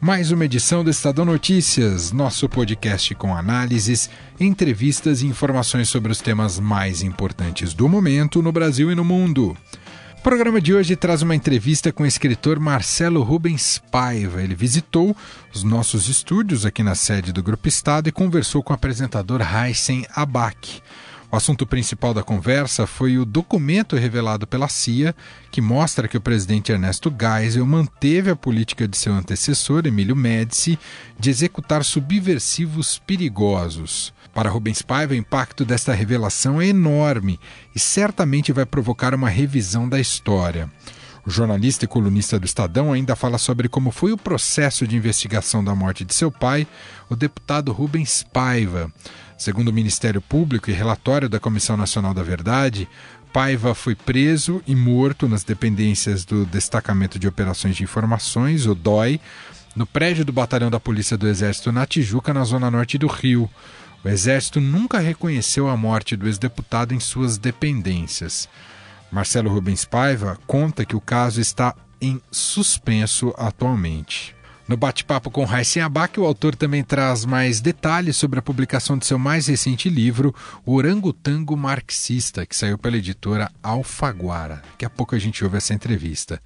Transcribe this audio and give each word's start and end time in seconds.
mais 0.00 0.30
uma 0.30 0.44
edição 0.44 0.84
do 0.84 0.90
Estadão 0.90 1.24
Notícias, 1.24 2.12
nosso 2.12 2.48
podcast 2.48 3.14
com 3.14 3.34
análises, 3.34 4.10
entrevistas 4.38 5.22
e 5.22 5.26
informações 5.26 5.88
sobre 5.88 6.12
os 6.12 6.20
temas 6.20 6.60
mais 6.60 7.02
importantes 7.02 7.72
do 7.72 7.88
momento 7.88 8.42
no 8.42 8.52
Brasil 8.52 8.90
e 8.92 8.94
no 8.94 9.04
mundo. 9.04 9.56
O 10.18 10.22
programa 10.22 10.60
de 10.60 10.74
hoje 10.74 10.96
traz 10.96 11.22
uma 11.22 11.34
entrevista 11.34 11.92
com 11.92 12.02
o 12.02 12.06
escritor 12.06 12.58
Marcelo 12.58 13.22
Rubens 13.22 13.80
Paiva. 13.90 14.42
Ele 14.42 14.54
visitou 14.54 15.16
os 15.54 15.62
nossos 15.62 16.08
estúdios 16.08 16.66
aqui 16.66 16.82
na 16.82 16.94
sede 16.94 17.32
do 17.32 17.42
Grupo 17.42 17.68
Estado 17.68 18.08
e 18.08 18.12
conversou 18.12 18.62
com 18.62 18.72
o 18.72 18.74
apresentador 18.74 19.40
Heisen 19.40 20.04
Abak. 20.14 20.82
O 21.30 21.36
assunto 21.36 21.66
principal 21.66 22.14
da 22.14 22.22
conversa 22.22 22.86
foi 22.86 23.18
o 23.18 23.24
documento 23.24 23.96
revelado 23.96 24.46
pela 24.46 24.68
CIA 24.68 25.14
que 25.50 25.60
mostra 25.60 26.06
que 26.06 26.16
o 26.16 26.20
presidente 26.20 26.70
Ernesto 26.70 27.12
Geisel 27.18 27.66
manteve 27.66 28.30
a 28.30 28.36
política 28.36 28.86
de 28.86 28.96
seu 28.96 29.12
antecessor, 29.12 29.86
Emílio 29.86 30.14
Médici, 30.14 30.78
de 31.18 31.28
executar 31.28 31.84
subversivos 31.84 32.98
perigosos. 33.00 34.14
Para 34.32 34.50
Rubens 34.50 34.82
Paiva, 34.82 35.14
o 35.14 35.16
impacto 35.16 35.64
desta 35.64 35.94
revelação 35.94 36.60
é 36.60 36.66
enorme 36.66 37.40
e 37.74 37.78
certamente 37.80 38.52
vai 38.52 38.64
provocar 38.64 39.14
uma 39.14 39.28
revisão 39.28 39.88
da 39.88 39.98
história. 39.98 40.70
O 41.26 41.30
jornalista 41.30 41.84
e 41.84 41.88
colunista 41.88 42.38
do 42.38 42.46
Estadão 42.46 42.92
ainda 42.92 43.16
fala 43.16 43.36
sobre 43.36 43.68
como 43.68 43.90
foi 43.90 44.12
o 44.12 44.16
processo 44.16 44.86
de 44.86 44.94
investigação 44.94 45.64
da 45.64 45.74
morte 45.74 46.04
de 46.04 46.14
seu 46.14 46.30
pai, 46.30 46.68
o 47.10 47.16
deputado 47.16 47.72
Rubens 47.72 48.24
Paiva. 48.32 48.92
Segundo 49.36 49.68
o 49.68 49.72
Ministério 49.72 50.22
Público 50.22 50.70
e 50.70 50.72
relatório 50.72 51.28
da 51.28 51.40
Comissão 51.40 51.76
Nacional 51.76 52.14
da 52.14 52.22
Verdade, 52.22 52.88
Paiva 53.32 53.74
foi 53.74 53.96
preso 53.96 54.62
e 54.68 54.76
morto 54.76 55.28
nas 55.28 55.42
dependências 55.42 56.24
do 56.24 56.46
Destacamento 56.46 57.18
de 57.18 57.26
Operações 57.26 57.74
de 57.74 57.82
Informações, 57.82 58.64
o 58.64 58.74
DOI, 58.74 59.20
no 59.74 59.84
prédio 59.84 60.24
do 60.24 60.32
Batalhão 60.32 60.70
da 60.70 60.78
Polícia 60.78 61.18
do 61.18 61.26
Exército 61.26 61.72
na 61.72 61.84
Tijuca, 61.84 62.32
na 62.32 62.44
zona 62.44 62.70
norte 62.70 62.96
do 62.96 63.08
Rio. 63.08 63.50
O 64.04 64.08
Exército 64.08 64.60
nunca 64.60 65.00
reconheceu 65.00 65.68
a 65.68 65.76
morte 65.76 66.14
do 66.14 66.28
ex-deputado 66.28 66.94
em 66.94 67.00
suas 67.00 67.36
dependências. 67.36 68.48
Marcelo 69.10 69.50
Rubens 69.50 69.84
Paiva 69.84 70.38
conta 70.46 70.84
que 70.84 70.96
o 70.96 71.00
caso 71.00 71.40
está 71.40 71.74
em 72.00 72.20
suspenso 72.30 73.34
atualmente. 73.38 74.35
No 74.68 74.76
bate-papo 74.76 75.30
com 75.30 75.44
Raíssen 75.44 75.80
Abac, 75.80 76.18
o 76.18 76.24
autor 76.24 76.56
também 76.56 76.82
traz 76.82 77.24
mais 77.24 77.60
detalhes 77.60 78.16
sobre 78.16 78.40
a 78.40 78.42
publicação 78.42 78.98
de 78.98 79.06
seu 79.06 79.16
mais 79.16 79.46
recente 79.46 79.88
livro, 79.88 80.34
O 80.64 80.74
Orangotango 80.74 81.56
Marxista, 81.56 82.44
que 82.44 82.56
saiu 82.56 82.76
pela 82.76 82.96
editora 82.96 83.48
Alfaguara. 83.62 84.62
Daqui 84.72 84.84
a 84.84 84.90
pouco 84.90 85.14
a 85.14 85.18
gente 85.20 85.44
ouve 85.44 85.56
essa 85.56 85.72
entrevista. 85.72 86.42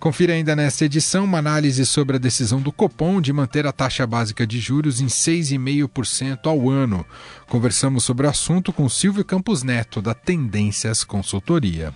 Confira 0.00 0.32
ainda 0.32 0.56
nesta 0.56 0.84
edição 0.84 1.22
uma 1.22 1.38
análise 1.38 1.86
sobre 1.86 2.16
a 2.16 2.18
decisão 2.18 2.60
do 2.60 2.72
Copom 2.72 3.20
de 3.20 3.32
manter 3.32 3.64
a 3.64 3.72
taxa 3.72 4.04
básica 4.04 4.44
de 4.44 4.58
juros 4.58 5.00
em 5.00 5.06
6,5% 5.06 6.46
ao 6.46 6.68
ano. 6.68 7.06
Conversamos 7.48 8.02
sobre 8.02 8.26
o 8.26 8.30
assunto 8.30 8.72
com 8.72 8.88
Silvio 8.88 9.24
Campos 9.24 9.62
Neto, 9.62 10.02
da 10.02 10.12
Tendências 10.12 11.04
Consultoria. 11.04 11.94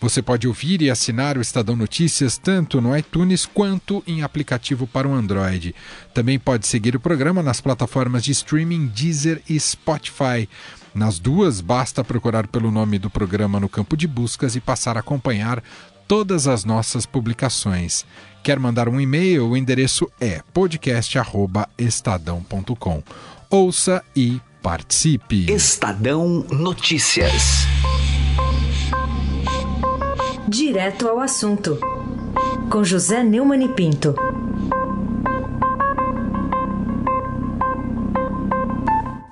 Você 0.00 0.22
pode 0.22 0.48
ouvir 0.48 0.80
e 0.80 0.88
assinar 0.88 1.36
o 1.36 1.42
Estadão 1.42 1.76
Notícias 1.76 2.38
tanto 2.38 2.80
no 2.80 2.96
iTunes 2.96 3.44
quanto 3.44 4.02
em 4.06 4.22
aplicativo 4.22 4.86
para 4.86 5.06
o 5.06 5.12
Android. 5.12 5.74
Também 6.14 6.38
pode 6.38 6.66
seguir 6.66 6.96
o 6.96 7.00
programa 7.00 7.42
nas 7.42 7.60
plataformas 7.60 8.24
de 8.24 8.32
streaming 8.32 8.86
Deezer 8.86 9.42
e 9.48 9.60
Spotify. 9.60 10.48
Nas 10.94 11.18
duas, 11.18 11.60
basta 11.60 12.02
procurar 12.02 12.46
pelo 12.46 12.70
nome 12.70 12.98
do 12.98 13.10
programa 13.10 13.60
no 13.60 13.68
campo 13.68 13.94
de 13.96 14.08
buscas 14.08 14.56
e 14.56 14.60
passar 14.60 14.96
a 14.96 15.00
acompanhar 15.00 15.62
todas 16.08 16.48
as 16.48 16.64
nossas 16.64 17.04
publicações. 17.04 18.06
Quer 18.42 18.58
mandar 18.58 18.88
um 18.88 18.98
e-mail? 19.00 19.48
O 19.48 19.56
endereço 19.56 20.10
é 20.18 20.40
podcast@estadão.com. 20.52 23.02
Ouça 23.50 24.02
e 24.16 24.40
participe. 24.62 25.52
Estadão 25.52 26.46
Notícias. 26.50 27.66
Direto 30.48 31.08
ao 31.08 31.20
assunto, 31.20 31.78
com 32.70 32.82
José 32.82 33.22
Neumann 33.22 33.64
e 33.64 33.68
Pinto. 33.68 34.14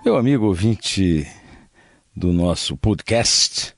Meu 0.05 0.17
amigo 0.17 0.47
ouvinte 0.47 1.27
do 2.15 2.33
nosso 2.33 2.77
podcast 2.77 3.75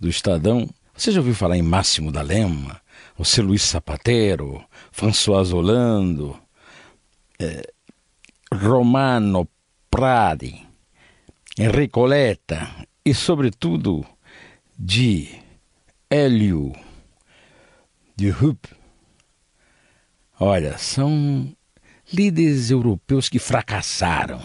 do 0.00 0.08
Estadão, 0.08 0.68
você 0.94 1.12
já 1.12 1.20
ouviu 1.20 1.34
falar 1.34 1.56
em 1.56 1.62
Máximo 1.62 2.10
da 2.10 2.22
Lema, 2.22 2.80
José 3.16 3.42
Luiz 3.42 3.62
Zapatero, 3.62 4.64
François 4.90 5.52
Hollande, 5.52 6.32
eh, 7.38 7.72
Romano 8.52 9.48
Pradi, 9.90 10.66
Enrico 11.58 12.04
Letta 12.04 12.68
e, 13.04 13.14
sobretudo, 13.14 14.04
de 14.78 15.28
Hélio 16.12 16.72
de 18.16 18.30
Rupp. 18.30 18.66
Olha, 20.40 20.76
são 20.76 21.54
líderes 22.12 22.68
europeus 22.72 23.28
que 23.28 23.38
fracassaram 23.38 24.42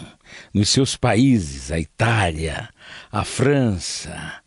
nos 0.54 0.68
seus 0.68 0.96
países, 0.96 1.72
a 1.72 1.80
Itália, 1.80 2.68
a 3.10 3.24
França, 3.24 4.40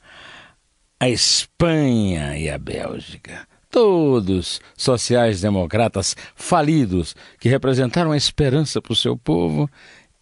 a 0.97 1.09
Espanha 1.09 2.37
e 2.37 2.49
a 2.49 2.57
Bélgica. 2.57 3.45
Todos 3.69 4.61
sociais-democratas 4.77 6.15
falidos 6.35 7.17
que 7.37 7.49
representaram 7.49 8.13
a 8.13 8.17
esperança 8.17 8.81
para 8.81 8.93
o 8.93 8.95
seu 8.95 9.17
povo 9.17 9.69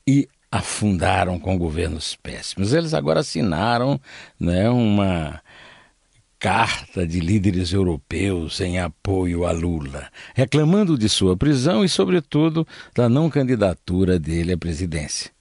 e 0.07 0.28
afundaram 0.52 1.40
com 1.40 1.59
governos 1.59 2.16
péssimos. 2.16 2.74
Eles 2.74 2.96
agora 2.96 3.19
assinaram 3.19 4.02
né, 4.40 4.68
uma 4.68 5.40
carta 6.40 7.06
de 7.06 7.20
líderes 7.20 7.74
europeus 7.74 8.62
em 8.62 8.80
apoio 8.80 9.46
a 9.46 9.52
Lula, 9.52 10.08
reclamando 10.36 10.98
de 10.98 11.09
sua 11.09 11.36
prisão 11.36 11.84
e, 11.84 11.90
sobretudo, 11.90 12.68
da 12.96 13.09
não 13.09 13.30
candidatura 13.30 14.20
dele 14.20 14.53
à 14.53 14.58
presidência. 14.58 15.31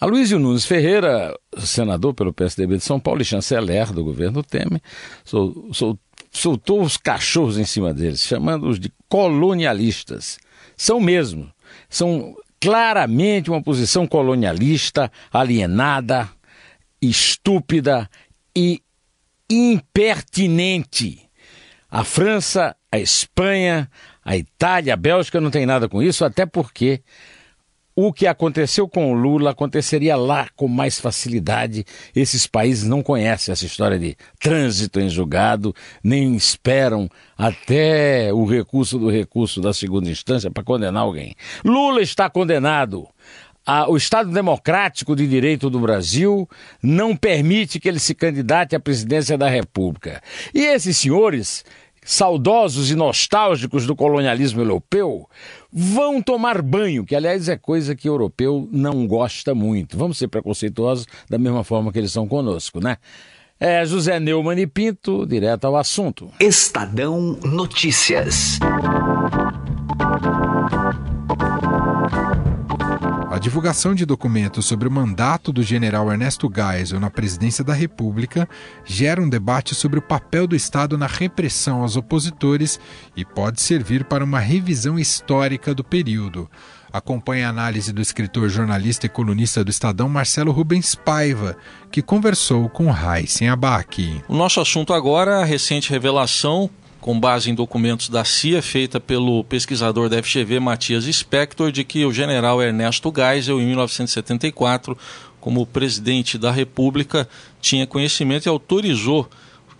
Aloysio 0.00 0.38
Nunes 0.38 0.64
Ferreira, 0.64 1.32
senador 1.58 2.12
pelo 2.14 2.32
PSDB 2.32 2.76
de 2.76 2.84
São 2.84 2.98
Paulo 2.98 3.22
e 3.22 3.24
chanceler 3.24 3.92
do 3.92 4.02
governo 4.02 4.42
Temer, 4.42 4.80
sol, 5.24 5.68
sol, 5.72 5.98
soltou 6.30 6.82
os 6.82 6.96
cachorros 6.96 7.58
em 7.58 7.64
cima 7.64 7.94
deles, 7.94 8.20
chamando-os 8.20 8.80
de 8.80 8.92
colonialistas. 9.08 10.38
São 10.76 11.00
mesmo. 11.00 11.48
São 11.88 12.34
claramente 12.60 13.50
uma 13.50 13.62
posição 13.62 14.06
colonialista, 14.06 15.10
alienada, 15.32 16.28
estúpida 17.00 18.08
e 18.56 18.82
impertinente. 19.52 21.28
A 21.90 22.04
França, 22.04 22.74
a 22.90 22.98
Espanha, 22.98 23.90
a 24.24 24.36
Itália, 24.36 24.94
a 24.94 24.96
Bélgica 24.96 25.40
não 25.40 25.50
tem 25.50 25.66
nada 25.66 25.88
com 25.88 26.02
isso, 26.02 26.24
até 26.24 26.46
porque 26.46 27.02
o 27.94 28.10
que 28.10 28.26
aconteceu 28.26 28.88
com 28.88 29.12
o 29.12 29.14
Lula 29.14 29.50
aconteceria 29.50 30.16
lá 30.16 30.48
com 30.56 30.66
mais 30.66 30.98
facilidade. 30.98 31.84
Esses 32.16 32.46
países 32.46 32.88
não 32.88 33.02
conhecem 33.02 33.52
essa 33.52 33.66
história 33.66 33.98
de 33.98 34.16
trânsito 34.40 34.98
em 34.98 35.10
julgado, 35.10 35.74
nem 36.02 36.34
esperam 36.34 37.10
até 37.36 38.32
o 38.32 38.46
recurso 38.46 38.98
do 38.98 39.10
recurso 39.10 39.60
da 39.60 39.74
segunda 39.74 40.08
instância 40.08 40.50
para 40.50 40.64
condenar 40.64 41.02
alguém. 41.02 41.34
Lula 41.62 42.00
está 42.00 42.30
condenado 42.30 43.06
a, 43.66 43.88
o 43.90 43.96
Estado 43.96 44.30
Democrático 44.30 45.14
de 45.14 45.26
Direito 45.26 45.70
do 45.70 45.80
Brasil 45.80 46.48
não 46.82 47.16
permite 47.16 47.78
que 47.78 47.88
ele 47.88 47.98
se 47.98 48.14
candidate 48.14 48.74
à 48.74 48.80
presidência 48.80 49.38
da 49.38 49.48
República. 49.48 50.22
E 50.54 50.60
esses 50.60 50.96
senhores, 50.96 51.64
saudosos 52.04 52.90
e 52.90 52.96
nostálgicos 52.96 53.86
do 53.86 53.94
colonialismo 53.94 54.60
europeu, 54.60 55.28
vão 55.72 56.20
tomar 56.20 56.60
banho, 56.60 57.04
que 57.04 57.14
aliás 57.14 57.48
é 57.48 57.56
coisa 57.56 57.94
que 57.94 58.08
o 58.08 58.12
europeu 58.12 58.68
não 58.72 59.06
gosta 59.06 59.54
muito. 59.54 59.96
Vamos 59.96 60.18
ser 60.18 60.28
preconceituosos 60.28 61.06
da 61.28 61.38
mesma 61.38 61.62
forma 61.62 61.92
que 61.92 61.98
eles 61.98 62.12
são 62.12 62.26
conosco, 62.26 62.80
né? 62.80 62.96
É 63.60 63.86
José 63.86 64.18
Neumann 64.18 64.58
e 64.58 64.66
Pinto, 64.66 65.24
direto 65.24 65.66
ao 65.66 65.76
assunto. 65.76 66.28
Estadão 66.40 67.38
Notícias. 67.44 68.58
Divulgação 73.42 73.92
de 73.92 74.06
documentos 74.06 74.64
sobre 74.66 74.86
o 74.86 74.90
mandato 74.90 75.52
do 75.52 75.64
general 75.64 76.12
Ernesto 76.12 76.48
Geisel 76.48 77.00
na 77.00 77.10
presidência 77.10 77.64
da 77.64 77.74
República 77.74 78.48
gera 78.84 79.20
um 79.20 79.28
debate 79.28 79.74
sobre 79.74 79.98
o 79.98 80.02
papel 80.02 80.46
do 80.46 80.54
Estado 80.54 80.96
na 80.96 81.08
repressão 81.08 81.82
aos 81.82 81.96
opositores 81.96 82.78
e 83.16 83.24
pode 83.24 83.60
servir 83.60 84.04
para 84.04 84.22
uma 84.22 84.38
revisão 84.38 84.96
histórica 84.96 85.74
do 85.74 85.82
período. 85.82 86.48
Acompanhe 86.92 87.42
a 87.42 87.48
análise 87.48 87.92
do 87.92 88.00
escritor, 88.00 88.48
jornalista 88.48 89.06
e 89.06 89.08
colunista 89.08 89.64
do 89.64 89.70
Estadão 89.70 90.08
Marcelo 90.08 90.52
Rubens 90.52 90.94
Paiva, 90.94 91.56
que 91.90 92.00
conversou 92.00 92.68
com 92.68 92.92
Raíssen 92.92 93.48
Abac. 93.48 94.22
O 94.28 94.36
nosso 94.36 94.60
assunto 94.60 94.94
agora 94.94 95.32
é 95.32 95.42
a 95.42 95.44
recente 95.44 95.90
revelação 95.90 96.70
com 97.02 97.18
base 97.18 97.50
em 97.50 97.54
documentos 97.54 98.08
da 98.08 98.24
CIA, 98.24 98.62
feita 98.62 99.00
pelo 99.00 99.42
pesquisador 99.42 100.08
da 100.08 100.22
FGV 100.22 100.60
Matias 100.60 101.04
Spector, 101.04 101.72
de 101.72 101.82
que 101.82 102.06
o 102.06 102.12
general 102.12 102.62
Ernesto 102.62 103.12
Geisel, 103.14 103.60
em 103.60 103.66
1974, 103.66 104.96
como 105.40 105.66
presidente 105.66 106.38
da 106.38 106.52
República, 106.52 107.28
tinha 107.60 107.88
conhecimento 107.88 108.46
e 108.46 108.48
autorizou 108.48 109.28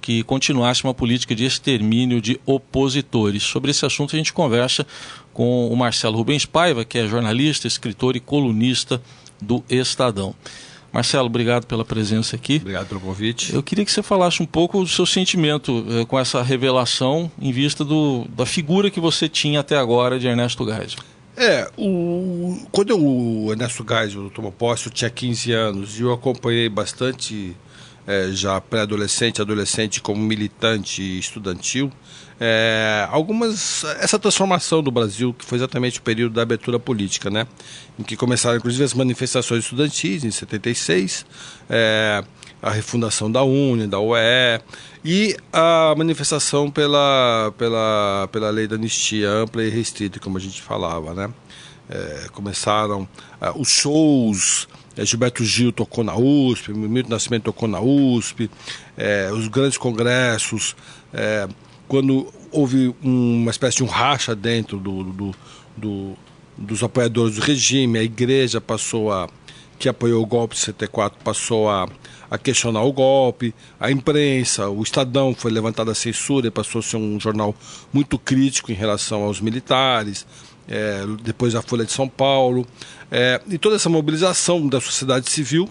que 0.01 0.25
continuasse 0.25 0.83
uma 0.83 0.93
política 0.93 1.33
de 1.33 1.45
extermínio 1.45 2.21
de 2.21 2.41
opositores. 2.45 3.45
Sobre 3.45 3.71
esse 3.71 3.87
assunto 3.87 4.17
a 4.17 4.19
gente 4.19 4.33
conversa 4.33 4.85
com 5.33 5.69
o 5.69 5.77
Marcelo 5.77 6.17
Rubens 6.17 6.45
Paiva, 6.45 6.85
que 6.85 6.99
é 6.99 7.07
jornalista, 7.07 7.69
escritor 7.69 8.17
e 8.17 8.21
colunista 8.21 9.01
do 9.41 9.63
Estadão. 9.71 10.35
Marcelo, 10.93 11.27
obrigado 11.27 11.67
pela 11.67 11.85
presença 11.85 12.37
aqui. 12.37 12.56
Obrigado 12.56 12.87
pelo 12.87 13.00
convite. 13.00 13.55
Eu 13.55 13.62
queria 13.62 13.85
que 13.85 13.91
você 13.91 14.03
falasse 14.03 14.43
um 14.43 14.47
pouco 14.47 14.81
do 14.81 14.89
seu 14.89 15.06
sentimento 15.06 15.85
eh, 15.89 16.05
com 16.05 16.19
essa 16.19 16.43
revelação 16.43 17.31
em 17.41 17.50
vista 17.50 17.83
do, 17.83 18.27
da 18.37 18.44
figura 18.44 18.91
que 18.91 19.00
você 19.00 19.27
tinha 19.29 19.61
até 19.61 19.77
agora 19.77 20.19
de 20.19 20.27
Ernesto 20.27 20.65
Geisel. 20.67 20.99
É, 21.35 21.67
o, 21.79 22.59
quando 22.71 22.94
o 22.99 23.50
Ernesto 23.50 23.87
Geisel 23.89 24.29
tomou 24.29 24.53
posse, 24.53 24.87
eu 24.87 24.93
tinha 24.93 25.09
15 25.09 25.53
anos 25.53 25.99
e 25.99 26.03
eu 26.03 26.12
acompanhei 26.12 26.69
bastante, 26.69 27.56
é, 28.06 28.31
já 28.32 28.60
pré-adolescente, 28.60 29.40
adolescente, 29.40 30.00
como 30.00 30.20
militante 30.20 31.19
estudantil, 31.19 31.90
é, 32.40 33.06
algumas 33.10 33.84
essa 34.00 34.19
transformação 34.19 34.82
do 34.82 34.90
Brasil 34.90 35.32
que 35.32 35.44
foi 35.44 35.58
exatamente 35.58 36.00
o 36.00 36.02
período 36.02 36.34
da 36.34 36.43
abertura 36.43 36.78
política, 36.78 37.31
né, 37.31 37.46
em 37.96 38.02
que 38.02 38.16
começaram 38.16 38.56
inclusive 38.56 38.82
as 38.82 38.94
manifestações 38.94 39.62
estudantis 39.62 40.25
em 40.25 40.31
76, 40.31 41.25
é, 41.70 42.25
a 42.60 42.70
refundação 42.70 43.31
da 43.31 43.44
UNE, 43.44 43.87
da 43.87 44.00
UE 44.00 44.60
e 45.04 45.37
a 45.52 45.94
manifestação 45.96 46.69
pela 46.69 47.52
pela 47.56 48.28
pela 48.32 48.50
lei 48.50 48.66
da 48.66 48.75
anistia 48.75 49.31
ampla 49.31 49.62
e 49.62 49.70
restrita, 49.70 50.19
como 50.19 50.37
a 50.37 50.40
gente 50.40 50.60
falava, 50.60 51.14
né. 51.14 51.31
É, 51.88 52.26
começaram 52.32 53.06
é, 53.40 53.52
os 53.54 53.69
shows 53.69 54.66
é, 54.97 55.05
Gilberto 55.05 55.44
Gil 55.44 55.73
tocou 55.73 56.05
na 56.05 56.17
USP, 56.17 56.73
Milton 56.73 57.11
Nascimento 57.11 57.44
tocou 57.44 57.69
na 57.69 57.81
USP, 57.81 58.50
é, 58.97 59.31
os 59.33 59.49
grandes 59.49 59.79
congressos, 59.79 60.77
é, 61.12 61.49
quando 61.89 62.33
houve 62.50 62.94
uma 63.03 63.50
espécie 63.50 63.79
de 63.79 63.85
um 63.85 63.87
racha 63.87 64.35
dentro 64.35 64.79
do, 64.79 65.05
do, 65.05 65.35
do, 65.77 66.12
dos 66.56 66.83
apoiadores 66.83 67.37
do 67.37 67.43
regime, 67.43 67.99
a 67.99 68.03
igreja 68.03 68.61
passou 68.61 69.12
a, 69.12 69.29
que 69.79 69.89
apoiou 69.89 70.23
o 70.23 70.27
golpe 70.27 70.55
de 70.55 70.61
74, 70.61 71.19
passou 71.25 71.69
a, 71.69 71.88
a 72.31 72.38
questionar 72.38 72.83
o 72.83 72.93
golpe, 72.93 73.55
a 73.81 73.91
imprensa, 73.91 74.69
o 74.69 74.83
Estadão 74.83 75.35
foi 75.35 75.50
levantado 75.50 75.91
a 75.91 75.95
censura 75.95 76.47
e 76.47 76.50
passou 76.50 76.79
a 76.79 76.83
ser 76.83 76.97
um 76.97 77.19
jornal 77.19 77.55
muito 77.93 78.19
crítico 78.19 78.71
em 78.71 78.75
relação 78.75 79.25
aos 79.25 79.41
militares, 79.41 80.27
é, 80.69 81.05
depois 81.23 81.55
a 81.55 81.62
Folha 81.62 81.85
de 81.85 81.93
São 81.93 82.09
Paulo, 82.09 82.67
é, 83.11 83.41
e 83.49 83.59
toda 83.59 83.76
essa 83.76 83.88
mobilização 83.88 84.67
da 84.67 84.81
sociedade 84.81 85.31
civil 85.31 85.69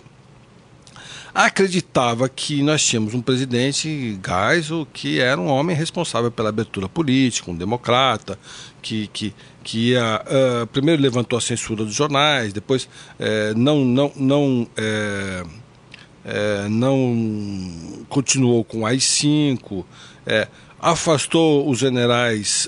acreditava 1.33 2.27
que 2.27 2.61
nós 2.61 2.85
tínhamos 2.85 3.13
um 3.13 3.21
presidente, 3.21 4.19
Geisel, 4.21 4.85
que 4.91 5.19
era 5.19 5.39
um 5.39 5.47
homem 5.47 5.73
responsável 5.73 6.29
pela 6.29 6.49
abertura 6.49 6.89
política, 6.89 7.49
um 7.49 7.55
democrata, 7.55 8.37
que, 8.81 9.07
que, 9.07 9.33
que 9.63 9.91
ia, 9.91 10.21
uh, 10.25 10.67
primeiro 10.67 11.01
levantou 11.01 11.39
a 11.39 11.41
censura 11.41 11.85
dos 11.85 11.93
jornais, 11.93 12.51
depois 12.51 12.89
não, 13.55 13.85
não, 13.85 14.11
não, 14.17 14.67
não 16.69 18.05
continuou 18.09 18.65
com 18.65 18.85
AI-5, 18.85 19.85
afastou 20.81 21.69
os 21.69 21.77
generais 21.77 22.67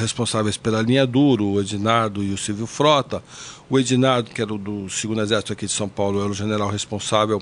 responsáveis 0.00 0.56
pela 0.56 0.82
linha 0.82 1.06
dura, 1.06 1.42
o 1.42 1.60
Edinardo 1.60 2.22
e 2.22 2.32
o 2.32 2.36
Silvio 2.36 2.66
Frota, 2.66 3.22
o 3.70 3.78
Edinardo, 3.78 4.30
que 4.30 4.42
era 4.42 4.52
do 4.58 4.86
segundo 4.90 5.22
exército 5.22 5.54
aqui 5.54 5.64
de 5.64 5.72
São 5.72 5.88
Paulo, 5.88 6.20
era 6.20 6.28
o 6.28 6.34
general 6.34 6.68
responsável 6.68 7.40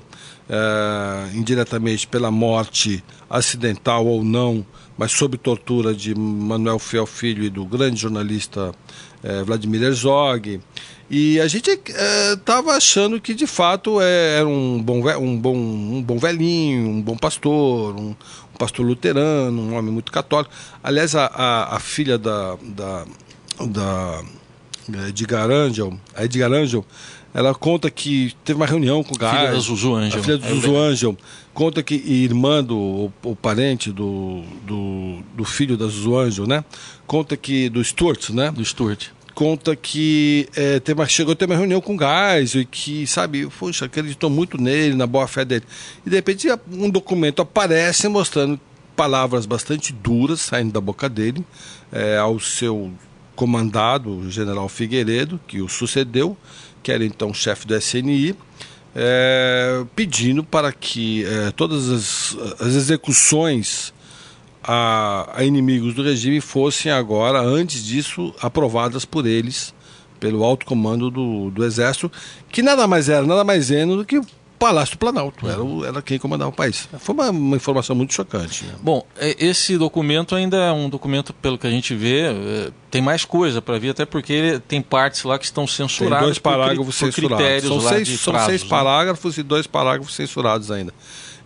é, 0.48 1.30
indiretamente 1.34 2.06
pela 2.06 2.30
morte 2.30 3.02
acidental 3.28 4.06
ou 4.06 4.22
não, 4.22 4.64
mas 4.96 5.10
sob 5.10 5.36
tortura 5.36 5.92
de 5.92 6.14
Manuel 6.14 6.78
Fiel 6.78 7.06
Filho 7.06 7.42
e 7.42 7.50
do 7.50 7.64
grande 7.64 8.00
jornalista 8.00 8.72
é, 9.22 9.42
Vladimir 9.42 9.82
Herzog. 9.82 10.60
E 11.10 11.40
a 11.40 11.48
gente 11.48 11.70
estava 11.70 12.72
é, 12.72 12.76
achando 12.76 13.20
que 13.20 13.34
de 13.34 13.46
fato 13.46 14.00
é, 14.00 14.38
era 14.38 14.46
um 14.46 14.80
bom, 14.80 15.02
um, 15.18 15.36
bom, 15.36 15.56
um 15.56 16.02
bom 16.02 16.18
velhinho, 16.18 16.88
um 16.88 17.02
bom 17.02 17.16
pastor, 17.16 17.96
um, 17.96 18.10
um 18.10 18.58
pastor 18.58 18.86
luterano, 18.86 19.60
um 19.60 19.76
homem 19.76 19.92
muito 19.92 20.12
católico. 20.12 20.52
Aliás, 20.82 21.16
a, 21.16 21.26
a, 21.26 21.76
a 21.76 21.80
filha 21.80 22.16
da, 22.16 22.56
da, 22.62 23.04
da 23.66 25.08
Edgar 25.08 25.50
Angel, 25.50 25.98
a 26.14 26.24
Edgar 26.24 26.52
Angel, 26.52 26.86
ela 27.34 27.54
conta 27.54 27.90
que 27.90 28.32
teve 28.44 28.56
uma 28.56 28.66
reunião 28.66 29.02
com 29.02 29.14
o 29.14 29.18
Gás. 29.18 29.36
Filha 29.36 29.52
da 29.52 29.58
Zuzu 29.58 29.94
Angel. 29.94 30.20
A 30.20 30.22
filha 30.22 30.38
do 30.38 30.46
é 30.46 30.48
Zuzu 30.48 30.76
Angel. 30.76 31.18
Conta 31.60 31.82
que 31.82 31.94
irmã 31.94 32.64
do, 32.64 33.12
o, 33.22 33.36
parente 33.36 33.92
do, 33.92 34.42
do, 34.66 35.18
do, 35.34 35.44
filho 35.44 35.76
da 35.76 35.84
Angel, 35.84 36.46
né? 36.46 36.64
Conta 37.06 37.36
que, 37.36 37.68
do 37.68 37.84
Stuart, 37.84 38.30
né? 38.30 38.50
Do 38.50 38.64
Stuart. 38.64 39.08
Conta 39.34 39.76
que 39.76 40.48
é, 40.56 40.80
uma, 40.94 41.06
chegou 41.06 41.34
a 41.34 41.36
ter 41.36 41.44
uma 41.44 41.56
reunião 41.56 41.78
com 41.82 41.92
o 41.92 41.96
Gás 41.98 42.54
e 42.54 42.64
que, 42.64 43.06
sabe, 43.06 43.46
poxa, 43.58 43.84
acreditou 43.84 44.30
muito 44.30 44.56
nele, 44.56 44.94
na 44.94 45.06
boa 45.06 45.28
fé 45.28 45.44
dele. 45.44 45.66
E 46.06 46.08
de 46.08 46.16
repente 46.16 46.48
um 46.72 46.88
documento 46.88 47.42
aparece 47.42 48.08
mostrando 48.08 48.58
palavras 48.96 49.44
bastante 49.44 49.92
duras 49.92 50.40
saindo 50.40 50.72
da 50.72 50.80
boca 50.80 51.10
dele 51.10 51.44
é, 51.92 52.16
ao 52.16 52.40
seu 52.40 52.90
comandado, 53.36 54.10
o 54.10 54.30
general 54.30 54.66
Figueiredo, 54.66 55.38
que 55.46 55.60
o 55.60 55.68
sucedeu, 55.68 56.34
que 56.82 56.90
era 56.90 57.04
então 57.04 57.34
chefe 57.34 57.66
do 57.66 57.76
SNI, 57.76 58.34
é, 58.94 59.84
pedindo 59.94 60.42
para 60.42 60.72
que 60.72 61.24
é, 61.24 61.50
todas 61.52 61.88
as, 61.88 62.36
as 62.60 62.74
execuções 62.74 63.92
a, 64.62 65.28
a, 65.34 65.44
inimigos 65.44 65.94
do 65.94 66.02
regime 66.02 66.40
fossem 66.40 66.90
agora, 66.90 67.40
antes 67.40 67.84
disso, 67.84 68.34
aprovadas 68.40 69.04
por 69.04 69.26
eles, 69.26 69.74
pelo 70.18 70.44
alto 70.44 70.66
comando 70.66 71.10
do, 71.10 71.50
do 71.50 71.64
Exército, 71.64 72.10
que 72.48 72.62
nada 72.62 72.86
mais 72.86 73.08
era, 73.08 73.26
nada 73.26 73.42
mais 73.42 73.70
era 73.70 73.86
do 73.86 74.04
que 74.04 74.20
Palácio 74.60 74.94
do 74.94 74.98
Planalto, 74.98 75.48
era, 75.48 75.88
era 75.88 76.02
quem 76.02 76.18
comandava 76.18 76.50
o 76.50 76.52
país. 76.52 76.86
Foi 76.98 77.14
uma, 77.14 77.30
uma 77.30 77.56
informação 77.56 77.96
muito 77.96 78.12
chocante. 78.12 78.66
Né? 78.66 78.74
Bom, 78.82 79.02
é, 79.16 79.34
esse 79.42 79.78
documento 79.78 80.34
ainda 80.34 80.58
é 80.58 80.70
um 80.70 80.90
documento, 80.90 81.32
pelo 81.32 81.56
que 81.56 81.66
a 81.66 81.70
gente 81.70 81.94
vê, 81.94 82.24
é, 82.26 82.70
tem 82.90 83.00
mais 83.00 83.24
coisa 83.24 83.62
para 83.62 83.78
vir, 83.78 83.88
até 83.88 84.04
porque 84.04 84.60
tem 84.68 84.82
partes 84.82 85.24
lá 85.24 85.38
que 85.38 85.46
estão 85.46 85.66
censuradas. 85.66 86.18
Tem 86.18 86.26
dois 86.26 86.38
parágrafos 86.38 86.98
por, 86.98 87.06
censurados. 87.06 87.62
São, 87.64 87.80
seis, 87.80 88.20
são 88.20 88.44
seis 88.44 88.62
né? 88.62 88.68
parágrafos 88.68 89.38
e 89.38 89.42
dois 89.42 89.66
parágrafos 89.66 90.14
censurados 90.14 90.70
ainda. 90.70 90.92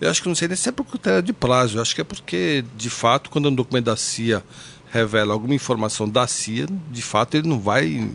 Eu 0.01 0.11
acho 0.11 0.21
que 0.21 0.27
não 0.27 0.35
sei 0.35 0.49
nem 0.49 0.57
se 0.57 0.69
é 0.69 0.73
por 0.73 0.85
critério 0.85 1.23
de 1.23 1.33
prazo, 1.33 1.79
eu 1.79 1.83
acho 1.83 1.95
que 1.95 2.01
é 2.01 2.05
porque, 2.05 2.65
de 2.77 2.91
fato, 2.91 3.31
quando 3.31 3.49
um 3.49 3.55
documento 3.55 3.85
da 3.85 3.97
CIA 3.97 4.43
revela 4.95 5.33
alguma 5.35 5.55
informação 5.55 6.09
da 6.09 6.25
CIA, 6.25 6.69
de 6.89 7.03
fato 7.03 7.37
ele 7.37 7.49
não 7.49 7.59
vai 7.59 8.09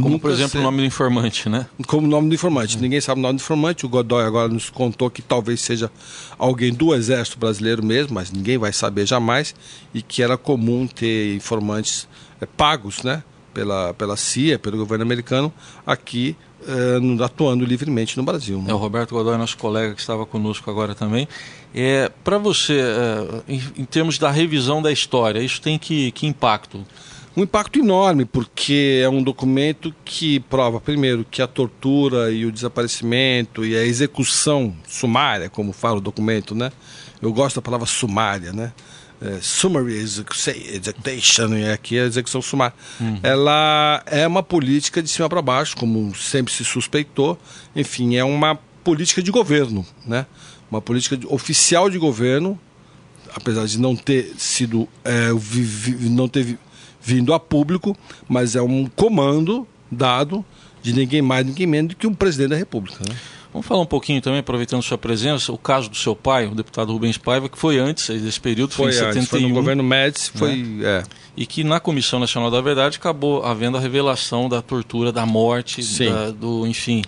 como, 0.00 0.18
por 0.18 0.30
exemplo, 0.30 0.52
ser... 0.52 0.58
o 0.58 0.62
nome 0.62 0.78
do 0.78 0.84
informante, 0.86 1.50
né? 1.50 1.66
Como 1.86 2.06
o 2.06 2.10
nome 2.10 2.30
do 2.30 2.34
informante. 2.34 2.78
Ninguém 2.78 3.00
sabe 3.00 3.20
o 3.20 3.22
nome 3.22 3.34
do 3.34 3.42
informante. 3.42 3.84
O 3.84 3.88
Godoy 3.90 4.24
agora 4.24 4.48
nos 4.48 4.70
contou 4.70 5.10
que 5.10 5.20
talvez 5.20 5.60
seja 5.60 5.92
alguém 6.38 6.72
do 6.72 6.94
Exército 6.94 7.38
Brasileiro 7.38 7.84
mesmo, 7.84 8.14
mas 8.14 8.32
ninguém 8.32 8.56
vai 8.56 8.72
saber 8.72 9.06
jamais. 9.06 9.54
E 9.92 10.00
que 10.00 10.22
era 10.22 10.38
comum 10.38 10.86
ter 10.86 11.36
informantes 11.36 12.08
é, 12.40 12.46
pagos, 12.46 13.02
né? 13.02 13.22
Pela, 13.52 13.92
pela 13.92 14.16
CIA, 14.16 14.58
pelo 14.58 14.78
governo 14.78 15.04
americano, 15.04 15.52
aqui 15.86 16.34
é, 16.66 17.22
atuando 17.22 17.66
livremente 17.66 18.16
no 18.16 18.22
Brasil. 18.22 18.62
Né? 18.62 18.70
É 18.70 18.74
o 18.74 18.78
Roberto 18.78 19.14
Godoy, 19.14 19.36
nosso 19.36 19.58
colega 19.58 19.94
que 19.94 20.00
estava 20.00 20.24
conosco 20.24 20.70
agora 20.70 20.94
também. 20.94 21.28
É, 21.74 22.10
Para 22.22 22.38
você, 22.38 22.80
é, 22.80 23.52
em, 23.52 23.62
em, 23.78 23.84
termos 23.84 24.18
da 24.18 24.30
revisão 24.30 24.82
da 24.82 24.92
história, 24.92 25.40
isso 25.40 25.60
tem 25.60 25.78
que, 25.78 26.10
que 26.12 26.26
impacto? 26.26 26.84
um 27.34 27.42
impacto 27.42 27.78
enorme, 27.78 28.26
porque 28.26 29.00
é 29.02 29.08
um 29.08 29.22
documento 29.22 29.94
que 30.04 30.38
prova, 30.40 30.78
primeiro, 30.78 31.24
que 31.30 31.40
a 31.40 31.46
tortura 31.46 32.30
e 32.30 32.44
o 32.44 32.52
desaparecimento 32.52 33.64
e 33.64 33.74
a 33.74 33.82
execução 33.82 34.76
sumária, 34.86 35.48
como 35.48 35.72
fala 35.72 35.96
o 35.96 36.00
documento, 36.00 36.54
né? 36.54 36.70
Eu 37.22 37.32
gosto 37.32 37.56
da 37.56 37.62
palavra 37.62 37.86
sumária, 37.86 38.52
né? 38.52 38.70
é, 39.22 39.38
summary 39.40 39.94
execution, 39.94 41.56
e 41.56 41.70
aqui 41.70 41.96
é 41.96 42.02
a 42.02 42.06
execução 42.06 42.42
sumária, 42.42 42.74
uhum. 43.00 43.20
ela 43.22 44.02
é 44.06 44.26
uma 44.26 44.42
política 44.42 45.00
de 45.00 45.08
cima 45.08 45.28
para 45.28 45.40
baixo, 45.40 45.76
como 45.76 46.14
sempre 46.14 46.52
se 46.52 46.64
suspeitou. 46.64 47.38
Enfim, 47.74 48.16
é 48.16 48.24
uma 48.24 48.56
política 48.82 49.22
de 49.22 49.30
governo, 49.30 49.86
né? 50.04 50.26
Uma 50.72 50.80
política 50.80 51.18
oficial 51.28 51.90
de 51.90 51.98
governo, 51.98 52.58
apesar 53.34 53.66
de 53.66 53.78
não 53.78 53.94
ter 53.94 54.32
sido, 54.38 54.88
é, 55.04 55.28
não 56.08 56.26
ter 56.26 56.58
vindo 56.98 57.34
a 57.34 57.38
público, 57.38 57.94
mas 58.26 58.56
é 58.56 58.62
um 58.62 58.86
comando 58.86 59.68
dado 59.90 60.42
de 60.80 60.94
ninguém 60.94 61.20
mais, 61.20 61.44
ninguém 61.44 61.66
menos 61.66 61.90
do 61.90 61.96
que 61.96 62.06
um 62.06 62.14
presidente 62.14 62.50
da 62.50 62.56
República. 62.56 63.00
Né? 63.06 63.14
Vamos 63.52 63.66
falar 63.66 63.82
um 63.82 63.86
pouquinho 63.86 64.22
também, 64.22 64.40
aproveitando 64.40 64.82
sua 64.82 64.96
presença, 64.96 65.52
o 65.52 65.58
caso 65.58 65.90
do 65.90 65.96
seu 65.96 66.16
pai, 66.16 66.46
o 66.46 66.54
deputado 66.54 66.90
Rubens 66.90 67.18
Paiva, 67.18 67.50
que 67.50 67.58
foi 67.58 67.78
antes 67.78 68.08
desse 68.08 68.40
período, 68.40 68.72
foi, 68.72 68.92
foi 68.92 69.02
em 69.02 69.08
antes, 69.08 69.24
71. 69.24 69.40
Foi 69.40 69.48
no 69.48 69.54
governo 69.54 69.82
Médici, 69.82 70.30
foi... 70.34 70.56
Né? 70.56 70.84
É. 70.84 71.22
E 71.34 71.46
que 71.46 71.64
na 71.64 71.80
Comissão 71.80 72.20
Nacional 72.20 72.50
da 72.50 72.60
Verdade 72.60 72.98
acabou 72.98 73.42
havendo 73.42 73.78
a 73.78 73.80
revelação 73.80 74.50
da 74.50 74.60
tortura, 74.60 75.10
da 75.10 75.24
morte, 75.24 75.82
da, 76.04 76.30
do, 76.30 76.66
enfim... 76.66 77.02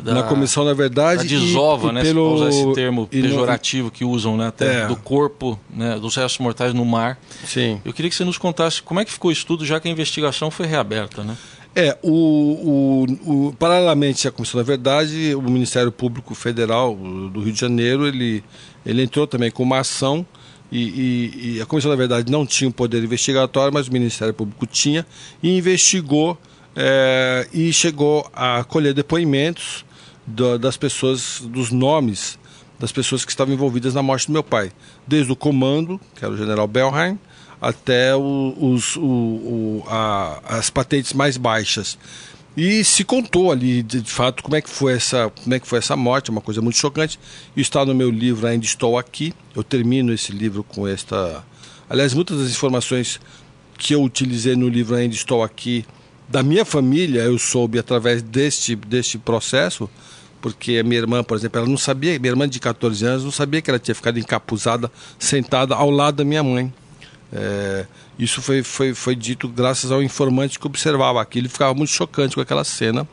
Da, 0.00 0.14
na 0.14 0.22
Comissão 0.24 0.64
da 0.64 0.74
Verdade... 0.74 1.22
Da 1.22 1.28
desova, 1.28 1.90
e, 1.90 1.92
né, 1.92 2.02
pelo... 2.02 2.34
usar 2.34 2.48
esse 2.48 2.72
termo 2.74 3.06
pejorativo 3.06 3.86
no... 3.86 3.90
que 3.92 4.04
usam, 4.04 4.36
né, 4.36 4.48
até 4.48 4.82
é. 4.82 4.86
do 4.86 4.96
corpo, 4.96 5.58
né, 5.70 5.96
dos 5.96 6.16
restos 6.16 6.38
mortais 6.38 6.74
no 6.74 6.84
mar. 6.84 7.20
Sim. 7.44 7.80
Eu 7.84 7.92
queria 7.92 8.08
que 8.08 8.16
você 8.16 8.24
nos 8.24 8.38
contasse 8.38 8.82
como 8.82 8.98
é 8.98 9.04
que 9.04 9.12
ficou 9.12 9.28
o 9.28 9.32
estudo, 9.32 9.64
já 9.64 9.78
que 9.78 9.86
a 9.88 9.90
investigação 9.90 10.50
foi 10.50 10.66
reaberta, 10.66 11.22
né? 11.22 11.36
É, 11.74 11.96
o, 12.02 13.06
o, 13.24 13.48
o, 13.48 13.52
paralelamente 13.52 14.26
à 14.26 14.32
Comissão 14.32 14.58
da 14.58 14.64
Verdade, 14.64 15.34
o 15.34 15.42
Ministério 15.42 15.92
Público 15.92 16.34
Federal 16.34 16.94
do 16.94 17.40
Rio 17.40 17.52
de 17.52 17.60
Janeiro, 17.60 18.06
ele, 18.06 18.42
ele 18.84 19.02
entrou 19.02 19.26
também 19.26 19.50
com 19.50 19.62
uma 19.62 19.78
ação 19.78 20.26
e, 20.72 20.82
e, 20.82 21.56
e, 21.56 21.62
a 21.62 21.66
Comissão 21.66 21.90
da 21.90 21.96
Verdade 21.96 22.30
não 22.30 22.44
tinha 22.44 22.68
um 22.68 22.72
poder 22.72 23.02
investigatório, 23.02 23.72
mas 23.72 23.88
o 23.88 23.92
Ministério 23.92 24.34
Público 24.34 24.66
tinha, 24.66 25.06
e 25.42 25.56
investigou 25.56 26.36
é, 26.76 27.48
e 27.52 27.72
chegou 27.72 28.28
a 28.32 28.62
colher 28.64 28.92
depoimentos 28.92 29.84
do, 30.26 30.58
das 30.58 30.76
pessoas, 30.76 31.40
dos 31.44 31.70
nomes 31.70 32.38
das 32.78 32.92
pessoas 32.92 33.24
que 33.24 33.30
estavam 33.32 33.52
envolvidas 33.52 33.94
na 33.94 34.02
morte 34.02 34.28
do 34.28 34.32
meu 34.32 34.42
pai. 34.42 34.70
Desde 35.06 35.32
o 35.32 35.36
comando, 35.36 36.00
que 36.14 36.24
era 36.24 36.32
o 36.32 36.36
general 36.36 36.68
Belheim, 36.68 37.18
até 37.60 38.14
o, 38.14 38.54
os, 38.58 38.96
o, 38.96 39.02
o, 39.02 39.84
a, 39.86 40.40
as 40.58 40.70
patentes 40.70 41.12
mais 41.12 41.36
baixas. 41.36 41.98
E 42.56 42.82
se 42.82 43.04
contou 43.04 43.52
ali, 43.52 43.82
de, 43.82 44.00
de, 44.00 44.10
fato, 44.10 44.42
como 44.42 44.56
é, 44.56 44.60
que 44.60 44.68
foi 44.68 44.94
essa, 44.94 45.30
como 45.30 45.54
é 45.54 45.60
que 45.60 45.66
foi 45.66 45.78
essa 45.78 45.96
morte, 45.96 46.28
é 46.28 46.32
uma 46.32 46.40
coisa 46.40 46.60
muito 46.60 46.76
chocante. 46.76 47.18
Isso 47.56 47.68
está 47.70 47.84
no 47.84 47.94
meu 47.94 48.10
livro 48.10 48.46
Ainda 48.46 48.64
Estou 48.64 48.98
Aqui. 48.98 49.32
Eu 49.54 49.62
termino 49.62 50.12
esse 50.12 50.32
livro 50.32 50.64
com 50.64 50.86
esta... 50.86 51.44
Aliás, 51.88 52.14
muitas 52.14 52.38
das 52.38 52.50
informações 52.50 53.20
que 53.78 53.94
eu 53.94 54.02
utilizei 54.02 54.56
no 54.56 54.68
livro 54.68 54.96
Ainda 54.96 55.14
Estou 55.14 55.42
Aqui, 55.42 55.84
da 56.28 56.42
minha 56.42 56.64
família, 56.64 57.20
eu 57.22 57.38
soube 57.38 57.78
através 57.78 58.22
deste, 58.22 58.76
deste 58.76 59.16
processo, 59.18 59.88
porque 60.42 60.78
a 60.78 60.84
minha 60.84 60.98
irmã, 60.98 61.24
por 61.24 61.36
exemplo, 61.36 61.60
ela 61.60 61.68
não 61.68 61.78
sabia, 61.78 62.18
minha 62.18 62.32
irmã 62.32 62.48
de 62.48 62.60
14 62.60 63.04
anos, 63.06 63.24
não 63.24 63.30
sabia 63.30 63.62
que 63.62 63.70
ela 63.70 63.78
tinha 63.78 63.94
ficado 63.94 64.18
encapuzada, 64.18 64.90
sentada 65.18 65.74
ao 65.74 65.90
lado 65.90 66.16
da 66.16 66.24
minha 66.24 66.42
mãe. 66.42 66.72
É, 67.32 67.86
isso 68.18 68.40
foi, 68.40 68.62
foi, 68.62 68.94
foi 68.94 69.14
dito 69.14 69.48
graças 69.48 69.90
ao 69.90 70.02
informante 70.02 70.58
que 70.58 70.66
observava 70.66 71.20
aquilo. 71.20 71.46
Ele 71.46 71.52
ficava 71.52 71.74
muito 71.74 71.90
chocante 71.90 72.34
com 72.34 72.40
aquela 72.40 72.64
cena 72.64 73.06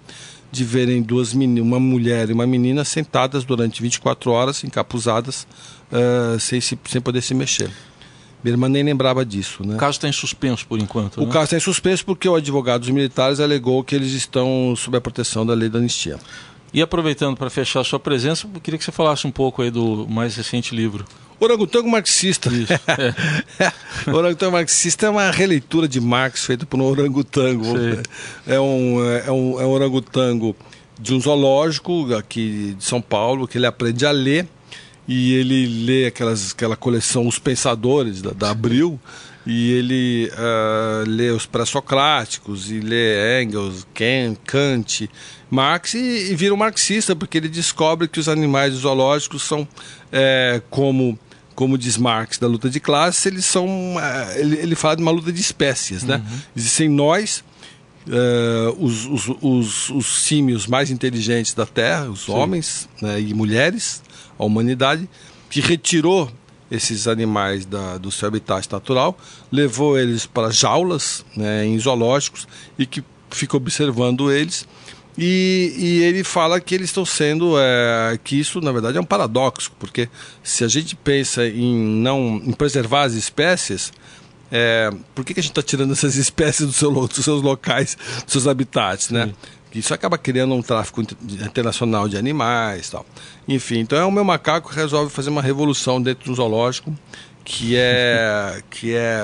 de 0.51 0.63
verem 0.63 1.01
duas 1.01 1.33
meninas, 1.33 1.67
uma 1.67 1.79
mulher 1.79 2.29
e 2.29 2.33
uma 2.33 2.47
menina 2.47 2.85
sentadas 2.85 3.43
durante 3.43 3.81
24 3.81 4.31
horas, 4.31 4.63
encapuzadas, 4.63 5.45
uh, 5.91 6.39
sem, 6.39 6.61
se, 6.61 6.79
sem 6.85 7.01
poder 7.01 7.21
se 7.21 7.33
mexer. 7.33 7.69
Minha 8.41 8.53
irmã 8.53 8.69
nem 8.69 8.83
lembrava 8.83 9.25
disso. 9.25 9.65
Né? 9.65 9.75
O 9.75 9.77
caso 9.77 9.97
está 9.97 10.07
em 10.07 10.11
suspenso 10.13 10.65
por 10.67 10.79
enquanto. 10.79 11.21
O 11.21 11.25
né? 11.25 11.31
caso 11.31 11.45
está 11.45 11.57
em 11.57 11.59
suspenso 11.59 12.05
porque 12.05 12.29
o 12.29 12.35
advogado 12.35 12.81
dos 12.81 12.89
militares 12.91 13.39
alegou 13.39 13.83
que 13.83 13.95
eles 13.95 14.13
estão 14.13 14.73
sob 14.77 14.95
a 14.95 15.01
proteção 15.01 15.45
da 15.45 15.53
lei 15.53 15.67
da 15.67 15.79
anistia. 15.79 16.17
E 16.73 16.81
aproveitando 16.81 17.35
para 17.35 17.49
fechar 17.49 17.81
a 17.81 17.83
sua 17.83 17.99
presença, 17.99 18.47
eu 18.53 18.61
queria 18.61 18.77
que 18.77 18.83
você 18.85 18.91
falasse 18.91 19.25
um 19.25 19.31
pouco 19.31 19.61
aí 19.61 19.71
do 19.71 20.07
mais 20.07 20.35
recente 20.35 20.75
livro. 20.75 21.05
Orangotango 21.39 21.89
marxista. 21.89 22.49
Isso. 22.49 22.73
É. 23.59 23.71
orangotango 24.09 24.53
marxista 24.53 25.07
é 25.07 25.09
uma 25.09 25.31
releitura 25.31 25.87
de 25.87 25.99
Marx 25.99 26.45
feita 26.45 26.65
por 26.65 26.79
um 26.79 26.83
orangotango. 26.83 27.65
É 28.47 28.59
um, 28.59 29.03
é, 29.03 29.31
um, 29.31 29.59
é 29.61 29.65
um 29.65 29.69
orangotango 29.69 30.55
de 30.99 31.13
um 31.13 31.19
zoológico 31.19 32.13
aqui 32.15 32.75
de 32.77 32.83
São 32.83 33.01
Paulo 33.01 33.47
que 33.47 33.57
ele 33.57 33.65
aprende 33.65 34.05
a 34.05 34.11
ler 34.11 34.47
e 35.07 35.33
ele 35.33 35.85
lê 35.85 36.07
aquelas, 36.07 36.51
aquela 36.51 36.75
coleção 36.75 37.27
Os 37.27 37.37
Pensadores 37.37 38.21
da, 38.21 38.31
da 38.31 38.49
Abril 38.51 38.99
e 39.45 39.71
ele 39.73 40.31
uh, 40.33 41.07
lê 41.07 41.29
os 41.29 41.45
pré-socráticos 41.45 42.71
e 42.71 42.79
lê 42.79 43.43
Engels, 43.43 43.85
Kant, 43.93 45.09
Marx 45.51 45.93
e, 45.93 46.31
e, 46.31 46.35
vira 46.35 46.53
um 46.53 46.57
marxista 46.57 47.15
porque 47.15 47.37
ele 47.37 47.47
descobre 47.47 48.07
que 48.07 48.19
os 48.19 48.27
animais 48.27 48.73
zoológicos 48.73 49.43
são 49.43 49.67
é, 50.11 50.61
como 50.69 51.19
como 51.55 51.77
diz 51.77 51.97
Marx 51.97 52.37
da 52.37 52.47
luta 52.47 52.69
de 52.69 52.79
classes 52.79 53.25
eles 53.25 53.45
são 53.45 53.65
uh, 53.95 54.37
ele, 54.37 54.57
ele 54.57 54.75
fala 54.75 54.97
de 54.97 55.01
uma 55.01 55.11
luta 55.11 55.31
de 55.31 55.41
espécies 55.41 56.03
né 56.03 56.17
uhum. 56.17 56.39
existem 56.55 56.89
nós 56.89 57.43
uh, 58.07 58.83
os, 58.83 59.05
os, 59.05 59.35
os, 59.41 59.89
os, 59.89 60.05
símios 60.23 60.67
mais 60.67 60.91
inteligentes 60.91 61.53
da 61.53 61.65
Terra 61.65 62.09
os 62.09 62.25
Sim. 62.25 62.33
homens 62.33 62.89
né, 63.01 63.19
e 63.19 63.33
mulheres 63.33 64.03
a 64.37 64.43
humanidade 64.43 65.09
que 65.49 65.61
retirou 65.61 66.31
esses 66.69 67.07
animais 67.07 67.65
da, 67.65 67.97
do 67.97 68.11
seu 68.11 68.27
habitat 68.27 68.71
natural, 68.71 69.17
levou 69.51 69.97
eles 69.97 70.25
para 70.25 70.49
jaulas 70.49 71.25
né, 71.35 71.65
em 71.65 71.77
zoológicos 71.79 72.47
e 72.77 72.85
que 72.85 73.03
fica 73.29 73.55
observando 73.57 74.31
eles. 74.31 74.67
E, 75.17 75.73
e, 75.77 76.03
ele 76.03 76.23
fala 76.23 76.59
que 76.59 76.75
eles 76.75 76.89
estão 76.89 77.05
sendo 77.05 77.55
é, 77.57 78.19
que 78.23 78.37
isso 78.37 78.59
na 78.59 78.71
verdade 78.71 78.97
é 78.97 79.01
um 79.01 79.05
paradoxo 79.05 79.71
porque 79.79 80.09
se 80.43 80.63
a 80.63 80.67
gente 80.67 80.93
pensa 80.95 81.47
em 81.47 81.73
não 81.73 82.41
em 82.43 82.51
preservar 82.51 83.03
as 83.03 83.13
espécies 83.13 83.93
é, 84.51 84.91
por 85.13 85.23
que, 85.23 85.33
que 85.33 85.39
a 85.39 85.43
gente 85.43 85.51
está 85.51 85.63
tirando 85.63 85.93
essas 85.93 86.15
espécies 86.17 86.67
do 86.67 86.73
seu, 86.73 86.91
dos 86.91 87.23
seus 87.23 87.41
locais 87.41 87.97
dos 88.25 88.33
seus 88.33 88.45
habitats 88.45 89.09
né 89.09 89.31
isso 89.75 89.93
acaba 89.93 90.17
criando 90.17 90.53
um 90.53 90.61
tráfico 90.61 91.01
internacional 91.01 92.07
de 92.07 92.17
animais 92.17 92.89
tal. 92.89 93.05
Enfim, 93.45 93.79
então 93.79 93.97
é 93.97 94.05
o 94.05 94.11
meu 94.11 94.23
macaco 94.23 94.69
que 94.69 94.75
resolve 94.75 95.11
fazer 95.11 95.29
uma 95.29 95.41
revolução 95.41 96.01
dentro 96.01 96.31
do 96.31 96.35
zoológico 96.35 96.95
que 97.45 97.75
é 97.77 98.63
que 98.71 98.95
é 98.95 99.23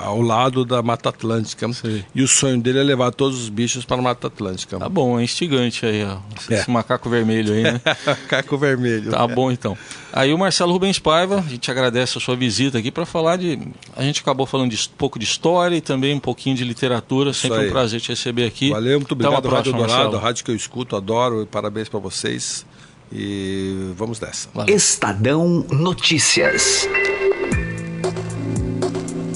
ao 0.00 0.22
lado 0.22 0.64
da 0.64 0.82
Mata 0.82 1.10
Atlântica. 1.10 1.70
Sim. 1.74 2.02
E 2.14 2.22
o 2.22 2.26
sonho 2.26 2.58
dele 2.58 2.80
é 2.80 2.82
levar 2.82 3.12
todos 3.12 3.42
os 3.42 3.50
bichos 3.50 3.84
para 3.84 3.98
a 3.98 4.02
Mata 4.02 4.28
Atlântica. 4.28 4.78
Tá 4.78 4.88
bom, 4.88 5.20
é 5.20 5.22
instigante 5.22 5.84
aí, 5.84 6.02
ó. 6.04 6.16
Esse, 6.50 6.68
é. 6.68 6.72
macaco 6.72 7.08
vermelho 7.10 7.52
aí, 7.52 7.62
né? 7.62 7.80
macaco 8.06 8.56
vermelho. 8.56 9.10
Tá 9.10 9.28
bom 9.28 9.52
então. 9.52 9.76
Aí 10.10 10.32
o 10.32 10.38
Marcelo 10.38 10.72
Rubens 10.72 10.98
Paiva, 10.98 11.40
a 11.46 11.50
gente 11.50 11.70
agradece 11.70 12.16
a 12.16 12.20
sua 12.20 12.34
visita 12.34 12.78
aqui 12.78 12.90
para 12.90 13.04
falar 13.04 13.36
de. 13.36 13.58
A 13.94 14.02
gente 14.02 14.22
acabou 14.22 14.46
falando 14.46 14.70
de 14.70 14.76
um 14.76 14.96
pouco 14.96 15.18
de 15.18 15.26
história 15.26 15.76
e 15.76 15.82
também 15.82 16.14
um 16.14 16.20
pouquinho 16.20 16.56
de 16.56 16.64
literatura. 16.64 17.34
Sempre 17.34 17.68
um 17.68 17.70
prazer 17.70 18.00
te 18.00 18.08
receber 18.08 18.46
aqui. 18.46 18.70
Valeu, 18.70 18.98
muito 18.98 19.12
obrigado, 19.12 19.34
Até 19.34 19.48
próxima, 19.48 19.78
Rádio 19.78 19.94
Dourado, 19.94 20.16
rádio 20.16 20.44
que 20.44 20.50
eu 20.50 20.56
escuto, 20.56 20.96
adoro, 20.96 21.42
e 21.42 21.46
parabéns 21.46 21.90
para 21.90 22.00
vocês. 22.00 22.64
E 23.12 23.92
vamos 23.96 24.18
nessa. 24.18 24.48
Valeu. 24.54 24.74
Estadão 24.74 25.66
Notícias. 25.70 26.88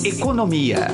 Economia. 0.09 0.89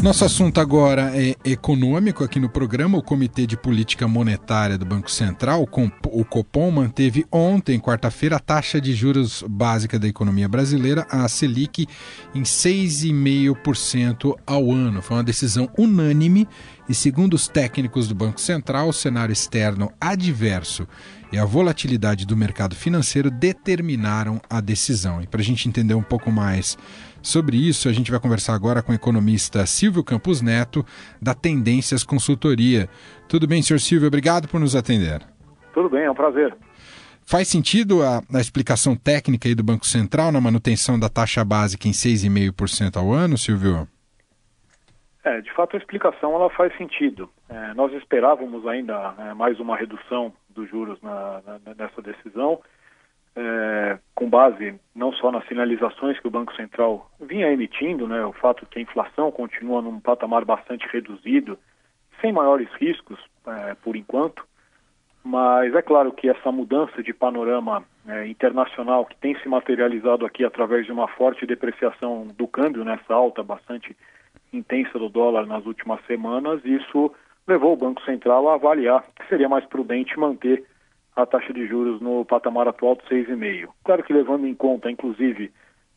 Nosso 0.00 0.24
assunto 0.24 0.60
agora 0.60 1.10
é 1.12 1.34
econômico 1.44 2.22
aqui 2.22 2.38
no 2.38 2.48
programa. 2.48 2.96
O 2.96 3.02
Comitê 3.02 3.48
de 3.48 3.56
Política 3.56 4.06
Monetária 4.06 4.78
do 4.78 4.86
Banco 4.86 5.10
Central, 5.10 5.68
o 6.12 6.24
Copom, 6.24 6.70
manteve 6.70 7.26
ontem, 7.32 7.80
quarta-feira, 7.80 8.36
a 8.36 8.38
taxa 8.38 8.80
de 8.80 8.94
juros 8.94 9.42
básica 9.48 9.98
da 9.98 10.06
economia 10.06 10.48
brasileira, 10.48 11.04
a 11.10 11.26
Selic, 11.26 11.88
em 12.32 12.42
6,5% 12.42 14.36
ao 14.46 14.70
ano. 14.70 15.02
Foi 15.02 15.16
uma 15.16 15.24
decisão 15.24 15.68
unânime 15.76 16.46
e, 16.88 16.94
segundo 16.94 17.34
os 17.34 17.48
técnicos 17.48 18.06
do 18.06 18.14
Banco 18.14 18.40
Central, 18.40 18.90
o 18.90 18.92
cenário 18.92 19.32
externo 19.32 19.90
adverso 20.00 20.86
e 21.32 21.38
a 21.38 21.44
volatilidade 21.44 22.26
do 22.26 22.36
mercado 22.36 22.74
financeiro 22.74 23.30
determinaram 23.30 24.40
a 24.48 24.60
decisão. 24.60 25.20
E 25.20 25.26
para 25.26 25.40
a 25.40 25.44
gente 25.44 25.68
entender 25.68 25.94
um 25.94 26.02
pouco 26.02 26.30
mais 26.30 26.76
sobre 27.22 27.56
isso, 27.56 27.88
a 27.88 27.92
gente 27.92 28.10
vai 28.10 28.20
conversar 28.20 28.54
agora 28.54 28.82
com 28.82 28.92
o 28.92 28.94
economista 28.94 29.66
Silvio 29.66 30.04
Campos 30.04 30.40
Neto, 30.40 30.84
da 31.20 31.34
Tendências 31.34 32.04
Consultoria. 32.04 32.88
Tudo 33.28 33.46
bem, 33.46 33.62
senhor 33.62 33.80
Silvio? 33.80 34.08
Obrigado 34.08 34.48
por 34.48 34.60
nos 34.60 34.76
atender. 34.76 35.20
Tudo 35.74 35.90
bem, 35.90 36.04
é 36.04 36.10
um 36.10 36.14
prazer. 36.14 36.56
Faz 37.28 37.48
sentido 37.48 38.04
a, 38.04 38.22
a 38.32 38.40
explicação 38.40 38.94
técnica 38.94 39.48
aí 39.48 39.54
do 39.54 39.64
Banco 39.64 39.84
Central 39.84 40.30
na 40.30 40.40
manutenção 40.40 40.96
da 40.98 41.08
taxa 41.08 41.44
básica 41.44 41.88
em 41.88 41.90
6,5% 41.90 42.96
ao 42.96 43.12
ano, 43.12 43.36
Silvio? 43.36 43.88
É, 45.24 45.40
de 45.40 45.52
fato 45.54 45.74
a 45.74 45.78
explicação 45.80 46.32
ela 46.36 46.48
faz 46.50 46.72
sentido. 46.78 47.28
É, 47.48 47.74
nós 47.74 47.92
esperávamos 47.94 48.64
ainda 48.64 49.12
é, 49.18 49.34
mais 49.34 49.58
uma 49.58 49.76
redução 49.76 50.32
dos 50.56 50.68
juros 50.68 51.00
na, 51.00 51.42
na, 51.46 51.74
nessa 51.74 52.02
decisão, 52.02 52.60
é, 53.36 53.98
com 54.14 54.28
base 54.28 54.80
não 54.94 55.12
só 55.12 55.30
nas 55.30 55.46
sinalizações 55.46 56.18
que 56.18 56.26
o 56.26 56.30
Banco 56.30 56.54
Central 56.56 57.08
vinha 57.20 57.52
emitindo, 57.52 58.08
né, 58.08 58.24
o 58.24 58.32
fato 58.32 58.66
que 58.66 58.78
a 58.78 58.82
inflação 58.82 59.30
continua 59.30 59.82
num 59.82 60.00
patamar 60.00 60.44
bastante 60.44 60.88
reduzido, 60.90 61.58
sem 62.20 62.32
maiores 62.32 62.68
riscos 62.80 63.18
é, 63.46 63.74
por 63.74 63.94
enquanto, 63.94 64.42
mas 65.22 65.74
é 65.74 65.82
claro 65.82 66.12
que 66.12 66.28
essa 66.28 66.50
mudança 66.50 67.02
de 67.02 67.12
panorama 67.12 67.84
é, 68.08 68.26
internacional 68.26 69.04
que 69.04 69.16
tem 69.16 69.36
se 69.40 69.48
materializado 69.48 70.24
aqui 70.24 70.44
através 70.44 70.86
de 70.86 70.92
uma 70.92 71.08
forte 71.08 71.44
depreciação 71.44 72.28
do 72.28 72.46
câmbio, 72.46 72.84
nessa 72.84 73.12
alta 73.12 73.42
bastante 73.42 73.94
intensa 74.52 74.98
do 74.98 75.08
dólar 75.08 75.44
nas 75.44 75.66
últimas 75.66 76.00
semanas, 76.06 76.64
isso 76.64 77.12
levou 77.46 77.72
o 77.72 77.76
Banco 77.76 78.02
Central 78.02 78.48
a 78.48 78.54
avaliar 78.54 79.04
que 79.14 79.28
seria 79.28 79.48
mais 79.48 79.64
prudente 79.66 80.18
manter 80.18 80.64
a 81.14 81.24
taxa 81.24 81.52
de 81.52 81.66
juros 81.66 82.00
no 82.00 82.24
patamar 82.24 82.68
atual 82.68 82.96
de 82.96 83.02
6,5. 83.02 83.68
Claro 83.84 84.02
que 84.02 84.12
levando 84.12 84.46
em 84.46 84.54
conta, 84.54 84.90
inclusive, 84.90 85.50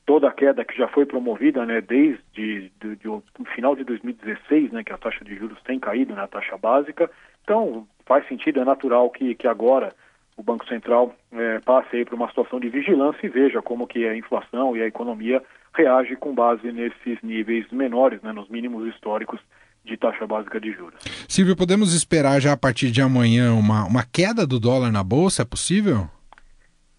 toda 0.05 0.29
a 0.29 0.31
queda 0.31 0.63
que 0.63 0.77
já 0.77 0.87
foi 0.87 1.05
promovida, 1.05 1.65
né, 1.65 1.81
desde 1.81 2.23
de, 2.33 2.95
de, 2.95 3.07
o 3.07 3.21
final 3.53 3.75
de 3.75 3.83
2016, 3.83 4.71
né, 4.71 4.83
que 4.83 4.93
a 4.93 4.97
taxa 4.97 5.25
de 5.25 5.35
juros 5.35 5.61
tem 5.63 5.77
caído 5.77 6.15
na 6.15 6.21
né, 6.21 6.27
taxa 6.27 6.57
básica. 6.57 7.11
Então, 7.43 7.85
faz 8.05 8.25
sentido, 8.27 8.61
é 8.61 8.65
natural 8.65 9.09
que, 9.09 9.35
que 9.35 9.47
agora 9.47 9.93
o 10.37 10.43
Banco 10.43 10.65
Central 10.67 11.13
é, 11.33 11.59
passe 11.59 12.05
para 12.05 12.15
uma 12.15 12.29
situação 12.29 12.59
de 12.61 12.69
vigilância 12.69 13.25
e 13.25 13.29
veja 13.29 13.61
como 13.61 13.85
que 13.85 14.07
a 14.07 14.15
inflação 14.15 14.75
e 14.75 14.81
a 14.81 14.87
economia 14.87 15.43
reage 15.73 16.15
com 16.15 16.33
base 16.33 16.71
nesses 16.71 17.21
níveis 17.21 17.69
menores, 17.69 18.21
né, 18.21 18.31
nos 18.31 18.47
mínimos 18.47 18.87
históricos 18.87 19.39
de 19.83 19.97
taxa 19.97 20.25
básica 20.27 20.59
de 20.59 20.71
juros. 20.71 20.99
Silvio, 21.27 21.55
podemos 21.55 21.93
esperar 21.93 22.39
já 22.39 22.53
a 22.53 22.57
partir 22.57 22.91
de 22.91 23.01
amanhã 23.01 23.53
uma, 23.53 23.85
uma 23.85 24.03
queda 24.03 24.45
do 24.45 24.59
dólar 24.59 24.91
na 24.91 25.03
Bolsa? 25.03 25.41
É 25.41 25.45
possível? 25.45 26.07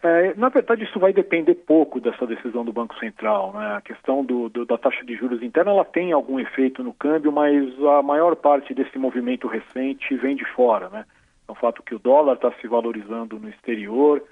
É, 0.02 0.34
na 0.34 0.49
verdade, 0.49 0.84
isso 0.84 0.99
vai 0.99 1.12
depender 1.12 1.54
pouco 1.54 2.00
dessa 2.00 2.26
decisão 2.26 2.64
do 2.64 2.72
Banco 2.72 2.99
Central. 2.99 3.52
Né? 3.52 3.76
A 3.76 3.80
questão 3.82 4.25
do, 4.25 4.49
do, 4.49 4.64
da 4.64 4.78
taxa 4.78 5.04
de 5.04 5.14
juros 5.14 5.42
interna 5.42 5.70
ela 5.70 5.84
tem 5.84 6.12
algum 6.12 6.40
efeito 6.40 6.82
no 6.82 6.94
câmbio, 6.94 7.30
mas 7.30 7.68
a 7.84 8.02
maior 8.02 8.34
parte 8.34 8.72
desse 8.72 8.99
movimento 8.99 9.46
recente 9.46 10.16
vem 10.16 10.34
de 10.34 10.44
fora. 10.54 10.88
Né? 10.88 11.04
É 11.46 11.52
o 11.52 11.54
fato 11.54 11.82
que 11.82 11.94
o 11.94 11.99
dólar 11.99 12.34
está 12.34 12.50
se 12.60 12.66
valorizando 12.66 13.38
no 13.38 13.49
exterior, 13.50 14.22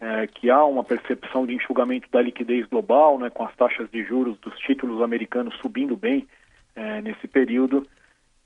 é, 0.00 0.26
que 0.28 0.48
há 0.48 0.64
uma 0.64 0.82
percepção 0.84 1.44
de 1.44 1.54
enxugamento 1.54 2.08
da 2.10 2.22
liquidez 2.22 2.66
global, 2.66 3.18
né, 3.18 3.28
com 3.30 3.44
as 3.44 3.54
taxas 3.56 3.90
de 3.90 4.04
juros 4.04 4.38
dos 4.38 4.56
títulos 4.60 5.02
americanos 5.02 5.56
subindo 5.56 5.96
bem 5.96 6.26
é, 6.74 7.02
nesse 7.02 7.26
período. 7.26 7.86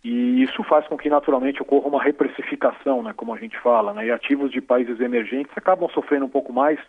E 0.04 0.42
isso 0.42 0.64
faz 0.64 0.86
com 0.88 0.96
que 0.96 1.08
naturalmente 1.08 1.62
ocorra 1.62 1.86
uma 1.86 2.02
reprecificação, 2.02 3.02
né, 3.02 3.12
como 3.16 3.32
a 3.32 3.38
gente 3.38 3.56
fala, 3.58 3.92
né, 3.94 4.06
e 4.06 4.10
ativos 4.10 4.50
de 4.50 4.60
países 4.60 4.98
emergentes 5.00 5.52
acabam 5.56 5.88
sofrendo 5.90 6.26
um 6.26 6.30
pouco 6.30 6.52
mais, 6.52 6.80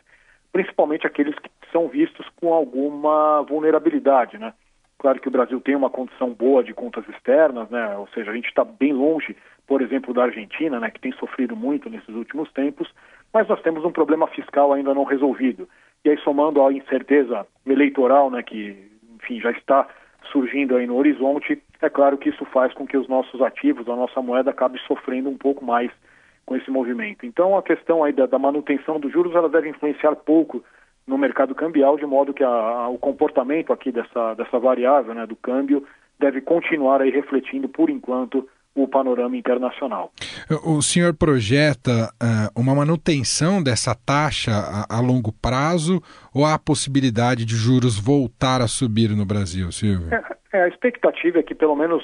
principalmente 0.51 1.05
aqueles 1.05 1.37
que 1.37 1.49
são 1.71 1.87
vistos 1.87 2.27
com 2.41 2.53
alguma 2.53 3.43
vulnerabilidade, 3.43 4.37
né. 4.37 4.53
Claro 4.97 5.19
que 5.19 5.27
o 5.27 5.31
Brasil 5.31 5.59
tem 5.61 5.75
uma 5.75 5.89
condição 5.89 6.33
boa 6.33 6.63
de 6.63 6.73
contas 6.73 7.07
externas, 7.09 7.69
né, 7.69 7.95
ou 7.97 8.07
seja, 8.07 8.31
a 8.31 8.33
gente 8.33 8.47
está 8.47 8.63
bem 8.63 8.93
longe, 8.93 9.35
por 9.67 9.81
exemplo, 9.81 10.13
da 10.13 10.23
Argentina, 10.23 10.79
né, 10.79 10.89
que 10.89 10.99
tem 10.99 11.11
sofrido 11.13 11.55
muito 11.55 11.89
nesses 11.89 12.15
últimos 12.15 12.51
tempos, 12.51 12.91
mas 13.31 13.47
nós 13.47 13.61
temos 13.61 13.85
um 13.85 13.91
problema 13.91 14.27
fiscal 14.27 14.73
ainda 14.73 14.93
não 14.93 15.03
resolvido. 15.03 15.69
E 16.03 16.09
aí 16.09 16.17
somando 16.19 16.61
a 16.63 16.73
incerteza 16.73 17.45
eleitoral, 17.65 18.31
né, 18.31 18.41
que 18.41 18.91
enfim 19.15 19.39
já 19.39 19.51
está 19.51 19.87
surgindo 20.31 20.75
aí 20.75 20.87
no 20.87 20.95
horizonte, 20.95 21.61
é 21.81 21.89
claro 21.89 22.17
que 22.17 22.29
isso 22.29 22.45
faz 22.45 22.73
com 22.73 22.87
que 22.87 22.97
os 22.97 23.07
nossos 23.07 23.41
ativos, 23.41 23.87
a 23.87 23.95
nossa 23.95 24.21
moeda 24.21 24.51
acabe 24.51 24.79
sofrendo 24.87 25.29
um 25.29 25.37
pouco 25.37 25.63
mais 25.63 25.91
com 26.45 26.55
esse 26.55 26.69
movimento. 26.69 27.25
Então 27.25 27.57
a 27.57 27.63
questão 27.63 28.03
aí 28.03 28.13
da, 28.13 28.25
da 28.25 28.39
manutenção 28.39 28.99
dos 28.99 29.11
juros 29.11 29.35
ela 29.35 29.49
deve 29.49 29.69
influenciar 29.69 30.15
pouco 30.15 30.63
no 31.05 31.17
mercado 31.17 31.53
cambial, 31.53 31.97
de 31.97 32.05
modo 32.05 32.33
que 32.33 32.43
a, 32.43 32.47
a, 32.47 32.89
o 32.89 32.97
comportamento 32.97 33.73
aqui 33.73 33.91
dessa, 33.91 34.33
dessa 34.35 34.57
variável, 34.59 35.13
né, 35.13 35.25
do 35.25 35.35
câmbio, 35.35 35.85
deve 36.19 36.41
continuar 36.41 37.01
aí 37.01 37.09
refletindo 37.09 37.67
por 37.67 37.89
enquanto 37.89 38.47
o 38.75 38.87
panorama 38.87 39.37
internacional. 39.37 40.11
O 40.65 40.81
senhor 40.81 41.13
projeta 41.13 42.11
uh, 42.21 42.59
uma 42.59 42.73
manutenção 42.73 43.61
dessa 43.61 43.93
taxa 43.93 44.51
a, 44.51 44.97
a, 44.97 44.99
longo 44.99 45.31
prazo 45.31 46.01
ou 46.33 46.43
há 46.43 46.55
a 46.55 46.59
possibilidade 46.59 47.45
de 47.45 47.55
juros 47.55 47.99
voltar 47.99 48.61
a 48.61 48.67
subir 48.67 49.09
no 49.11 49.25
Brasil, 49.25 49.71
Silvio? 49.71 50.13
É, 50.13 50.57
é, 50.57 50.63
a 50.63 50.67
expectativa 50.67 51.39
é 51.39 51.43
que 51.43 51.53
pelo 51.53 51.75
menos 51.75 52.03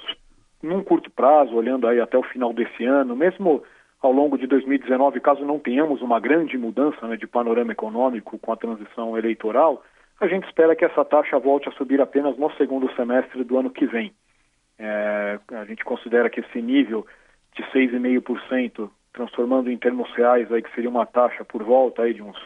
num 0.62 0.84
curto 0.84 1.10
prazo, 1.10 1.56
olhando 1.56 1.88
aí 1.88 2.00
até 2.00 2.18
o 2.18 2.24
final 2.24 2.54
desse 2.54 2.86
ano, 2.86 3.16
mesmo 3.16 3.64
ao 4.02 4.12
longo 4.12 4.38
de 4.38 4.46
2019, 4.46 5.20
caso 5.20 5.44
não 5.44 5.60
tenhamos 5.60 6.02
uma 6.02 6.20
grande 6.20 6.58
mudança 6.58 7.08
né, 7.08 7.18
de 7.18 7.28
panorama 7.28 7.72
econômico 7.72 8.38
com 8.38 8.54
a 8.54 8.58
transição 8.58 9.18
eleitoral, 9.18 9.84
a 10.20 10.28
gente 10.28 10.46
espera 10.48 10.76
que 10.76 10.86
essa 10.86 11.04
taxa 11.04 11.40
volte 11.40 11.70
a 11.70 11.72
subir 11.74 12.02
apenas 12.02 12.38
no 12.38 12.52
segundo 12.52 12.94
semestre 12.94 13.44
do 13.44 13.58
ano 13.58 13.70
que 13.70 13.86
vem. 13.86 14.14
É, 14.80 15.38
a 15.54 15.66
gente 15.66 15.84
considera 15.84 16.30
que 16.30 16.40
esse 16.40 16.62
nível 16.62 17.06
de 17.56 17.64
6,5%, 17.64 18.90
transformando 19.12 19.70
em 19.70 19.78
termos 19.78 20.10
reais, 20.14 20.50
aí, 20.52 20.62
que 20.62 20.74
seria 20.74 20.90
uma 20.90 21.06
taxa 21.06 21.44
por 21.44 21.62
volta 21.64 22.04
aí 22.04 22.14
de 22.14 22.22
uns 22.22 22.38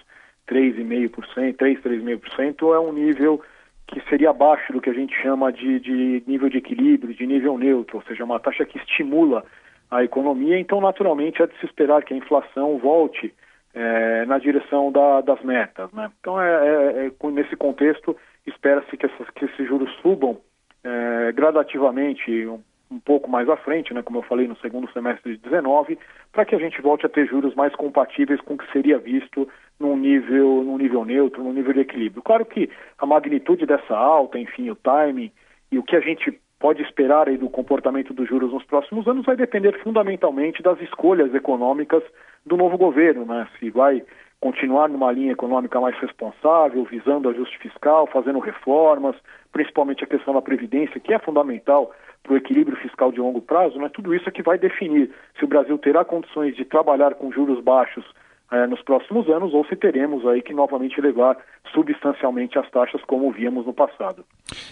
3,5%, 0.47 1.55
3, 1.55 1.79
3,5%, 1.79 2.75
é 2.75 2.79
um 2.79 2.91
nível 2.91 3.41
que 3.87 4.01
seria 4.09 4.31
abaixo 4.31 4.73
do 4.73 4.81
que 4.81 4.89
a 4.89 4.93
gente 4.93 5.13
chama 5.21 5.51
de, 5.51 5.79
de 5.79 6.23
nível 6.25 6.49
de 6.49 6.57
equilíbrio, 6.57 7.13
de 7.13 7.27
nível 7.27 7.57
neutro, 7.57 7.97
ou 7.97 8.03
seja, 8.03 8.23
uma 8.23 8.39
taxa 8.39 8.65
que 8.65 8.77
estimula 8.77 9.45
a 9.91 10.03
economia, 10.03 10.57
então 10.57 10.81
naturalmente 10.81 11.41
é 11.41 11.47
de 11.47 11.55
se 11.59 11.65
esperar 11.65 12.03
que 12.03 12.13
a 12.13 12.17
inflação 12.17 12.79
volte 12.79 13.33
é, 13.73 14.25
na 14.25 14.39
direção 14.39 14.91
da, 14.91 15.21
das 15.21 15.41
metas. 15.43 15.91
Né? 15.91 16.09
Então, 16.19 16.41
é, 16.41 16.49
é, 16.49 17.07
é 17.07 17.31
nesse 17.31 17.55
contexto, 17.55 18.15
espera-se 18.47 18.97
que, 18.97 19.07
que 19.07 19.45
esses 19.45 19.67
juros 19.67 19.91
subam 20.01 20.39
é, 20.83 21.31
gradativamente 21.31 22.45
um, 22.47 22.59
um, 22.91 22.99
pouco 22.99 23.29
mais 23.29 23.47
à 23.49 23.55
frente, 23.55 23.93
né, 23.93 24.01
como 24.01 24.19
eu 24.19 24.23
falei, 24.23 24.47
no 24.47 24.57
segundo 24.57 24.91
semestre 24.91 25.33
de 25.33 25.41
19, 25.41 25.97
para 26.31 26.45
que 26.45 26.55
a 26.55 26.59
gente 26.59 26.81
volte 26.81 27.05
a 27.05 27.09
ter 27.09 27.27
juros 27.27 27.55
mais 27.55 27.75
compatíveis 27.75 28.41
com 28.41 28.55
o 28.55 28.57
que 28.57 28.71
seria 28.71 28.97
visto 28.97 29.47
num 29.79 29.95
nível, 29.97 30.63
num 30.63 30.77
nível 30.77 31.05
neutro, 31.05 31.43
num 31.43 31.53
nível 31.53 31.73
de 31.73 31.81
equilíbrio. 31.81 32.21
Claro 32.21 32.45
que 32.45 32.69
a 32.97 33.05
magnitude 33.05 33.65
dessa 33.65 33.95
alta, 33.95 34.37
enfim, 34.37 34.69
o 34.69 34.75
timing 34.75 35.31
e 35.71 35.77
o 35.77 35.83
que 35.83 35.95
a 35.95 36.01
gente 36.01 36.39
pode 36.59 36.81
esperar 36.81 37.27
aí 37.27 37.37
do 37.37 37.49
comportamento 37.49 38.13
dos 38.13 38.27
juros 38.27 38.53
nos 38.53 38.63
próximos 38.63 39.05
anos 39.05 39.25
vai 39.25 39.35
depender 39.35 39.77
fundamentalmente 39.83 40.63
das 40.63 40.79
escolhas 40.81 41.35
econômicas 41.35 42.01
do 42.45 42.55
novo 42.55 42.77
governo, 42.77 43.25
né? 43.25 43.47
Se 43.59 43.69
vai 43.69 44.01
continuar 44.43 44.89
numa 44.89 45.09
linha 45.09 45.31
econômica 45.31 45.79
mais 45.79 45.97
responsável, 45.99 46.83
visando 46.83 47.29
ajuste 47.29 47.57
fiscal, 47.59 48.05
fazendo 48.07 48.39
reformas, 48.39 49.15
principalmente 49.53 50.03
a 50.03 50.07
questão 50.07 50.33
da 50.33 50.41
previdência, 50.41 50.99
que 50.99 51.13
é 51.13 51.19
fundamental 51.19 51.93
para 52.21 52.33
o 52.33 52.35
equilíbrio 52.35 52.75
fiscal 52.75 53.09
de 53.09 53.21
longo 53.21 53.41
prazo, 53.41 53.79
né? 53.79 53.87
tudo 53.87 54.13
isso 54.13 54.27
é 54.27 54.31
que 54.33 54.43
vai 54.43 54.57
definir 54.57 55.09
se 55.39 55.45
o 55.45 55.47
Brasil 55.47 55.77
terá 55.77 56.03
condições 56.03 56.57
de 56.57 56.65
trabalhar 56.65 57.13
com 57.15 57.31
juros 57.31 57.63
baixos 57.63 58.03
é, 58.51 58.67
nos 58.67 58.81
próximos 58.81 59.29
anos 59.29 59.53
ou 59.53 59.65
se 59.65 59.77
teremos 59.77 60.27
aí 60.27 60.41
que 60.41 60.53
novamente 60.53 60.99
elevar 60.99 61.37
substancialmente 61.73 62.57
as 62.57 62.69
taxas 62.69 63.01
como 63.05 63.31
víamos 63.31 63.65
no 63.65 63.73
passado. 63.73 64.25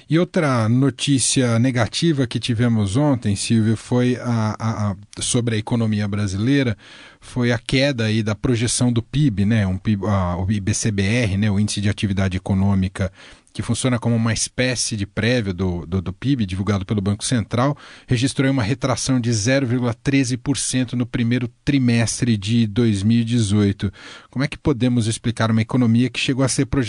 E 0.09 0.19
outra 0.19 0.67
notícia 0.67 1.57
negativa 1.57 2.27
que 2.27 2.39
tivemos 2.39 2.97
ontem, 2.97 3.35
Silvio, 3.35 3.77
foi 3.77 4.17
a, 4.17 4.55
a, 4.59 4.91
a, 4.91 4.95
sobre 5.19 5.55
a 5.55 5.57
economia 5.57 6.07
brasileira, 6.07 6.77
foi 7.19 7.51
a 7.51 7.57
queda 7.57 8.05
aí 8.05 8.21
da 8.21 8.35
projeção 8.35 8.91
do 8.91 9.01
PIB, 9.01 9.45
né, 9.45 9.65
um 9.65 9.77
PIB, 9.77 10.05
o 10.05 10.51
IBCBR, 10.51 11.37
né, 11.37 11.49
o 11.49 11.59
Índice 11.59 11.81
de 11.81 11.89
Atividade 11.89 12.37
Econômica 12.37 13.11
que 13.53 13.61
funciona 13.61 13.99
como 13.99 14.15
uma 14.15 14.33
espécie 14.33 14.95
de 14.95 15.05
prévio 15.05 15.53
do, 15.53 15.85
do, 15.85 16.01
do 16.01 16.13
PIB, 16.13 16.45
divulgado 16.45 16.85
pelo 16.85 17.01
Banco 17.01 17.23
Central, 17.23 17.77
registrou 18.07 18.49
uma 18.49 18.63
retração 18.63 19.19
de 19.19 19.29
0,13% 19.29 20.93
no 20.93 21.05
primeiro 21.05 21.49
trimestre 21.65 22.37
de 22.37 22.65
2018. 22.67 23.91
Como 24.29 24.45
é 24.45 24.47
que 24.47 24.57
podemos 24.57 25.07
explicar 25.07 25.51
uma 25.51 25.61
economia 25.61 26.09
que 26.09 26.19
chegou 26.19 26.45
a 26.45 26.47
ser 26.47 26.65
projetada 26.65 26.80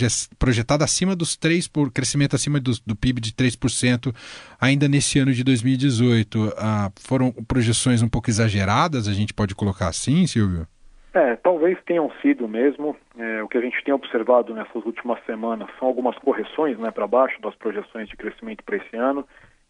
acima 0.83 1.15
dos 1.15 1.37
3%, 1.37 1.69
por 1.71 1.91
crescimento 1.91 2.35
acima 2.35 2.59
do, 2.59 2.71
do 2.85 2.95
PIB 2.95 3.21
de 3.21 3.31
3% 3.33 4.13
ainda 4.59 4.87
nesse 4.87 5.19
ano 5.19 5.31
de 5.31 5.43
2018? 5.43 6.53
Ah, 6.57 6.91
foram 6.99 7.31
projeções 7.31 8.01
um 8.01 8.09
pouco 8.09 8.29
exageradas, 8.29 9.07
a 9.07 9.13
gente 9.13 9.33
pode 9.33 9.55
colocar 9.55 9.87
assim, 9.87 10.25
Silvio? 10.27 10.67
É, 11.13 11.35
talvez 11.35 11.77
tenham 11.85 12.11
sido 12.21 12.47
mesmo. 12.47 12.97
É, 13.17 13.43
o 13.43 13.47
que 13.47 13.57
a 13.57 13.61
gente 13.61 13.83
tem 13.83 13.93
observado 13.93 14.53
nessas 14.53 14.83
últimas 14.83 15.23
semanas 15.25 15.69
são 15.77 15.87
algumas 15.87 16.17
correções 16.17 16.77
né, 16.79 16.89
para 16.89 17.05
baixo 17.05 17.39
das 17.39 17.53
projeções 17.55 18.09
de 18.09 18.17
crescimento 18.17 18.63
para 18.63 18.77
esse 18.77 18.95
ano, 18.95 19.25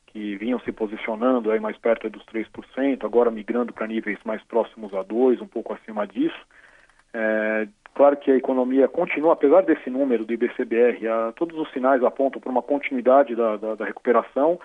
que 0.07 0.38
vinham 0.38 0.59
se 0.62 0.71
posicionando 0.71 1.51
aí 1.51 1.59
mais 1.59 1.77
perto 1.77 2.09
dos 2.09 2.23
3%, 2.27 3.03
agora 3.03 3.29
migrando 3.29 3.73
para 3.73 3.88
níveis 3.88 4.17
mais 4.23 4.41
próximos 4.43 4.93
a 4.93 5.03
2%, 5.03 5.41
um 5.41 5.47
pouco 5.47 5.73
acima 5.73 6.07
disso. 6.07 6.39
É, 7.13 7.67
claro 7.93 8.17
que 8.17 8.32
a 8.32 8.36
economia 8.36 8.88
continua, 8.88 9.34
apesar 9.34 9.62
desse 9.63 9.89
número 9.89 10.25
do 10.25 10.34
IBCBR, 10.34 11.08
a, 11.08 11.32
todos 11.34 11.58
os 11.58 11.71
sinais 11.71 12.03
apontam 12.03 12.41
para 12.41 12.51
uma 12.51 12.62
continuidade 12.62 13.36
da, 13.36 13.58
da, 13.58 13.75
da 13.75 13.86
recuperação, 13.86 14.60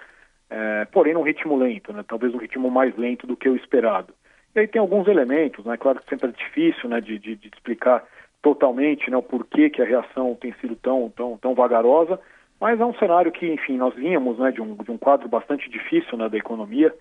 é, 0.51 0.87
porém 0.93 1.15
num 1.15 1.23
ritmo 1.23 1.57
lento, 1.57 1.93
né, 1.93 2.05
talvez 2.07 2.35
um 2.35 2.39
ritmo 2.39 2.71
mais 2.71 2.97
lento 2.97 3.27
do 3.27 3.37
que 3.37 3.49
o 3.49 3.57
esperado. 3.57 4.15
E 4.55 4.61
aí 4.61 4.67
tem 4.67 4.81
alguns 4.81 5.07
elementos, 5.07 5.65
né? 5.65 5.77
Claro 5.77 6.01
que 6.01 6.09
sempre 6.09 6.31
é 6.31 6.33
difícil 6.33 6.89
né, 6.89 7.01
de, 7.01 7.19
de, 7.19 7.37
de 7.37 7.49
explicar 7.49 8.03
totalmente 8.43 9.11
né, 9.11 9.17
o 9.17 9.23
porquê 9.23 9.69
que 9.69 9.83
a 9.83 9.85
reação 9.85 10.35
tem 10.41 10.53
sido 10.61 10.75
tão, 10.77 11.11
tão, 11.11 11.37
tão 11.37 11.55
vagarosa, 11.55 12.19
mas 12.61 12.81
é 12.81 12.85
um 12.85 12.95
cenário 12.95 13.31
que, 13.31 13.47
enfim, 13.47 13.77
nós 13.77 13.95
vínhamos 13.95 14.39
né, 14.39 14.51
de, 14.51 14.61
um, 14.61 14.75
de 14.75 14.91
um 14.91 14.99
quadro 14.99 15.29
bastante 15.29 15.69
difícil 15.71 16.17
né, 16.17 16.29
da 16.29 16.37
economia, 16.37 16.95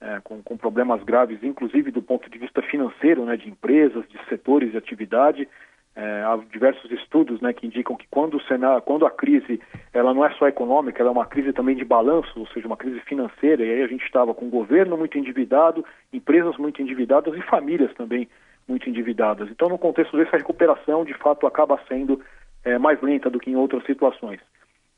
é, 0.00 0.20
com, 0.22 0.42
com, 0.42 0.56
problemas 0.56 1.02
graves, 1.02 1.42
inclusive 1.42 1.90
do 1.90 2.02
ponto 2.02 2.28
de 2.28 2.38
vista 2.38 2.62
financeiro, 2.62 3.24
né, 3.24 3.36
de 3.36 3.48
empresas, 3.48 4.06
de 4.08 4.18
setores 4.28 4.70
de 4.70 4.76
atividade. 4.76 5.48
É, 5.94 6.22
há 6.24 6.36
diversos 6.52 6.90
estudos 6.90 7.40
né, 7.40 7.54
que 7.54 7.66
indicam 7.66 7.96
que 7.96 8.06
quando, 8.10 8.36
o 8.36 8.82
quando 8.82 9.06
a 9.06 9.10
crise 9.10 9.58
ela 9.94 10.12
não 10.12 10.26
é 10.26 10.30
só 10.34 10.46
econômica, 10.46 11.00
ela 11.00 11.08
é 11.08 11.12
uma 11.12 11.24
crise 11.24 11.54
também 11.54 11.74
de 11.74 11.86
balanço, 11.86 12.38
ou 12.38 12.46
seja, 12.48 12.66
uma 12.66 12.76
crise 12.76 13.00
financeira, 13.00 13.64
e 13.64 13.70
aí 13.70 13.82
a 13.82 13.86
gente 13.86 14.04
estava 14.04 14.34
com 14.34 14.44
o 14.44 14.50
governo 14.50 14.98
muito 14.98 15.16
endividado, 15.16 15.82
empresas 16.12 16.58
muito 16.58 16.82
endividadas 16.82 17.34
e 17.34 17.40
famílias 17.40 17.94
também 17.94 18.28
muito 18.68 18.90
endividadas. 18.90 19.48
Então, 19.50 19.70
no 19.70 19.78
contexto 19.78 20.18
dessa 20.18 20.36
recuperação, 20.36 21.02
de 21.02 21.14
fato, 21.14 21.46
acaba 21.46 21.80
sendo 21.88 22.20
é, 22.62 22.78
mais 22.78 23.00
lenta 23.00 23.30
do 23.30 23.38
que 23.38 23.50
em 23.50 23.56
outras 23.56 23.84
situações. 23.86 24.40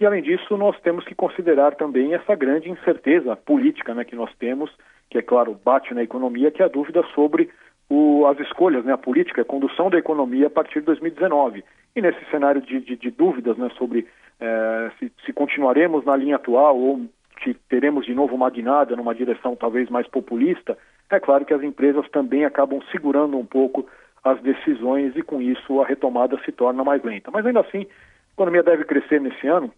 E, 0.01 0.07
além 0.07 0.23
disso, 0.23 0.57
nós 0.57 0.79
temos 0.81 1.05
que 1.05 1.15
considerar 1.15 1.75
também 1.75 2.15
essa 2.15 2.35
grande 2.35 2.71
incerteza 2.71 3.35
política 3.35 3.95
né, 3.95 4.05
que 4.05 4.15
nós 4.15 4.33
temos, 4.39 4.71
que, 5.11 5.19
é 5.19 5.23
claro, 5.23 5.59
bate 5.65 5.93
na 5.93 6.03
economia, 6.03 6.51
que 6.51 6.63
é 6.63 6.67
a 6.67 6.69
dúvida 6.69 7.03
sobre 7.15 7.51
o, 7.91 8.27
as 8.27 8.39
escolhas, 8.41 8.85
né, 8.85 8.93
a 8.93 8.99
política, 8.99 9.43
a 9.43 9.45
condução 9.45 9.91
da 9.91 9.99
economia 9.99 10.47
a 10.47 10.51
partir 10.51 10.81
de 10.81 10.87
2019. 10.87 11.65
E 11.97 12.01
nesse 12.01 12.25
cenário 12.31 12.61
de, 12.61 12.81
de, 12.81 12.97
de 12.97 13.11
dúvidas 13.11 13.57
né, 13.57 13.71
sobre 13.77 14.07
é, 14.41 14.91
se, 14.99 15.13
se, 15.25 15.33
continuaremos 15.33 16.05
na 16.05 16.15
linha 16.15 16.37
atual 16.37 16.79
ou 16.79 17.01
se 17.43 17.55
teremos 17.69 18.07
de 18.07 18.15
novo 18.15 18.35
uma 18.35 18.51
guinada 18.51 18.95
numa 18.95 19.15
direção 19.15 19.57
talvez 19.57 19.89
mais 19.89 20.07
populista, 20.07 20.79
é 21.11 21.19
claro 21.19 21.45
que 21.45 21.55
as 21.55 21.63
empresas 21.63 22.09
também 22.11 22.45
acabam 22.45 22.81
segurando 22.93 23.37
um 23.37 23.47
pouco 23.47 23.89
as 24.23 24.41
decisões 24.43 25.17
e 25.17 25.23
com 25.23 25.41
isso 25.41 25.81
a 25.81 25.87
retomada 25.87 26.39
se 26.45 26.53
torna 26.53 26.85
mais 26.85 27.03
lenta. 27.03 27.31
Mas 27.31 27.47
ainda 27.47 27.61
assim, 27.61 27.79
a 27.79 28.33
economia 28.35 28.63
deve 28.63 28.85
crescer 28.85 29.21
nesse 29.21 29.47
ano, 29.47 29.73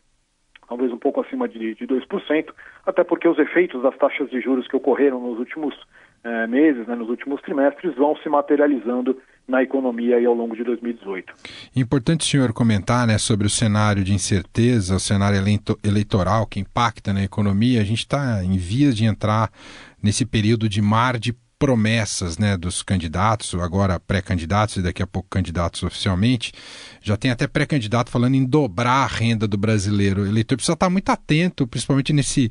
talvez 0.71 0.93
um 0.93 0.99
pouco 0.99 1.21
acima 1.21 1.49
de, 1.49 1.75
de 1.75 1.85
2%, 1.85 2.45
até 2.87 3.03
porque 3.03 3.27
os 3.27 3.37
efeitos 3.41 3.83
das 3.83 3.97
taxas 3.99 4.31
de 4.31 4.41
juros 4.41 4.69
que 4.69 4.77
ocorreram 4.77 5.21
nos 5.21 5.37
últimos 5.41 5.75
eh, 6.23 6.47
meses, 6.47 6.87
né, 6.87 6.95
nos 6.95 7.09
últimos 7.09 7.43
trimestres, 7.43 7.93
vão 7.97 8.17
se 8.19 8.29
materializando 8.29 9.19
na 9.49 9.65
economia 9.65 10.21
e 10.21 10.25
ao 10.25 10.33
longo 10.33 10.55
de 10.55 10.63
2018. 10.63 11.35
Importante 11.75 12.21
o 12.21 12.25
senhor 12.25 12.53
comentar 12.53 13.05
né, 13.05 13.19
sobre 13.19 13.49
o 13.49 13.51
cenário 13.51 14.05
de 14.05 14.15
incerteza, 14.15 14.95
o 14.95 15.01
cenário 15.01 15.39
eleitoral 15.83 16.47
que 16.47 16.61
impacta 16.61 17.13
na 17.13 17.25
economia. 17.25 17.81
A 17.81 17.85
gente 17.85 17.99
está 17.99 18.45
em 18.45 18.57
vias 18.57 18.97
de 18.97 19.05
entrar 19.05 19.51
nesse 20.01 20.25
período 20.25 20.69
de 20.69 20.81
mar 20.81 21.19
de 21.19 21.35
promessas 21.61 22.39
né, 22.39 22.57
dos 22.57 22.83
candidatos, 22.83 23.55
agora 23.55 24.01
pré-candidatos 24.01 24.77
e 24.77 24.83
daqui 24.83 25.03
a 25.03 25.07
pouco 25.07 25.29
candidatos 25.29 25.83
oficialmente. 25.83 26.53
Já 27.03 27.19
tem 27.19 27.31
até 27.31 27.47
pré-candidato 27.47 28.11
falando 28.11 28.35
em 28.35 28.47
dobrar 28.47 29.05
a 29.05 29.07
renda 29.07 29.47
do 29.47 29.59
brasileiro. 29.59 30.23
O 30.23 30.27
eleitor 30.27 30.57
precisa 30.57 30.73
estar 30.73 30.89
muito 30.89 31.11
atento, 31.11 31.67
principalmente 31.67 32.15
nesse 32.15 32.47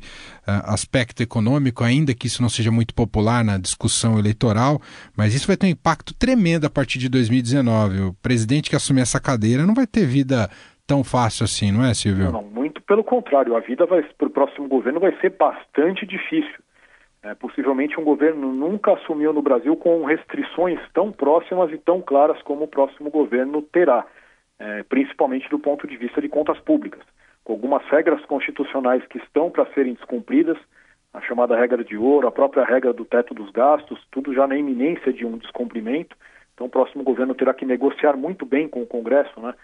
uh, 0.46 0.62
aspecto 0.72 1.24
econômico, 1.24 1.82
ainda 1.82 2.14
que 2.14 2.28
isso 2.28 2.40
não 2.40 2.48
seja 2.48 2.70
muito 2.70 2.94
popular 2.94 3.44
na 3.44 3.58
discussão 3.58 4.16
eleitoral, 4.16 4.80
mas 5.16 5.34
isso 5.34 5.48
vai 5.48 5.56
ter 5.56 5.66
um 5.66 5.70
impacto 5.70 6.14
tremendo 6.14 6.66
a 6.66 6.70
partir 6.70 7.00
de 7.00 7.08
2019. 7.08 8.00
O 8.02 8.12
presidente 8.22 8.70
que 8.70 8.76
assumir 8.76 9.00
essa 9.00 9.18
cadeira 9.18 9.66
não 9.66 9.74
vai 9.74 9.88
ter 9.88 10.06
vida 10.06 10.48
tão 10.86 11.02
fácil 11.02 11.44
assim, 11.44 11.72
não 11.72 11.84
é, 11.84 11.92
Silvio? 11.94 12.26
Não, 12.26 12.32
não 12.32 12.44
muito 12.44 12.80
pelo 12.82 13.02
contrário. 13.02 13.56
A 13.56 13.60
vida 13.60 13.88
para 13.88 14.26
o 14.28 14.30
próximo 14.30 14.68
governo 14.68 15.00
vai 15.00 15.18
ser 15.20 15.30
bastante 15.30 16.06
difícil. 16.06 16.62
É, 17.22 17.34
possivelmente 17.34 18.00
um 18.00 18.04
governo 18.04 18.50
nunca 18.50 18.94
assumiu 18.94 19.30
no 19.32 19.42
Brasil 19.42 19.76
com 19.76 20.04
restrições 20.04 20.80
tão 20.94 21.12
próximas 21.12 21.70
e 21.70 21.76
tão 21.76 22.00
claras 22.00 22.40
como 22.42 22.64
o 22.64 22.68
próximo 22.68 23.10
governo 23.10 23.60
terá, 23.60 24.06
é, 24.58 24.82
principalmente 24.84 25.48
do 25.50 25.58
ponto 25.58 25.86
de 25.86 25.98
vista 25.98 26.20
de 26.22 26.30
contas 26.30 26.58
públicas, 26.60 27.02
com 27.44 27.52
algumas 27.52 27.84
regras 27.88 28.24
constitucionais 28.24 29.06
que 29.06 29.18
estão 29.18 29.50
para 29.50 29.66
serem 29.74 29.92
descumpridas, 29.92 30.56
a 31.12 31.20
chamada 31.20 31.56
regra 31.56 31.84
de 31.84 31.96
ouro, 31.96 32.26
a 32.26 32.32
própria 32.32 32.64
regra 32.64 32.92
do 32.92 33.04
teto 33.04 33.34
dos 33.34 33.50
gastos, 33.50 34.00
tudo 34.10 34.32
já 34.32 34.46
na 34.46 34.56
iminência 34.56 35.12
de 35.12 35.26
um 35.26 35.36
descumprimento. 35.36 36.16
Então, 36.54 36.68
o 36.68 36.70
próximo 36.70 37.02
governo 37.02 37.34
terá 37.34 37.52
que 37.52 37.66
negociar 37.66 38.16
muito 38.16 38.46
bem 38.46 38.68
com 38.68 38.82
o 38.82 38.86
Congresso, 38.86 39.38
né? 39.40 39.54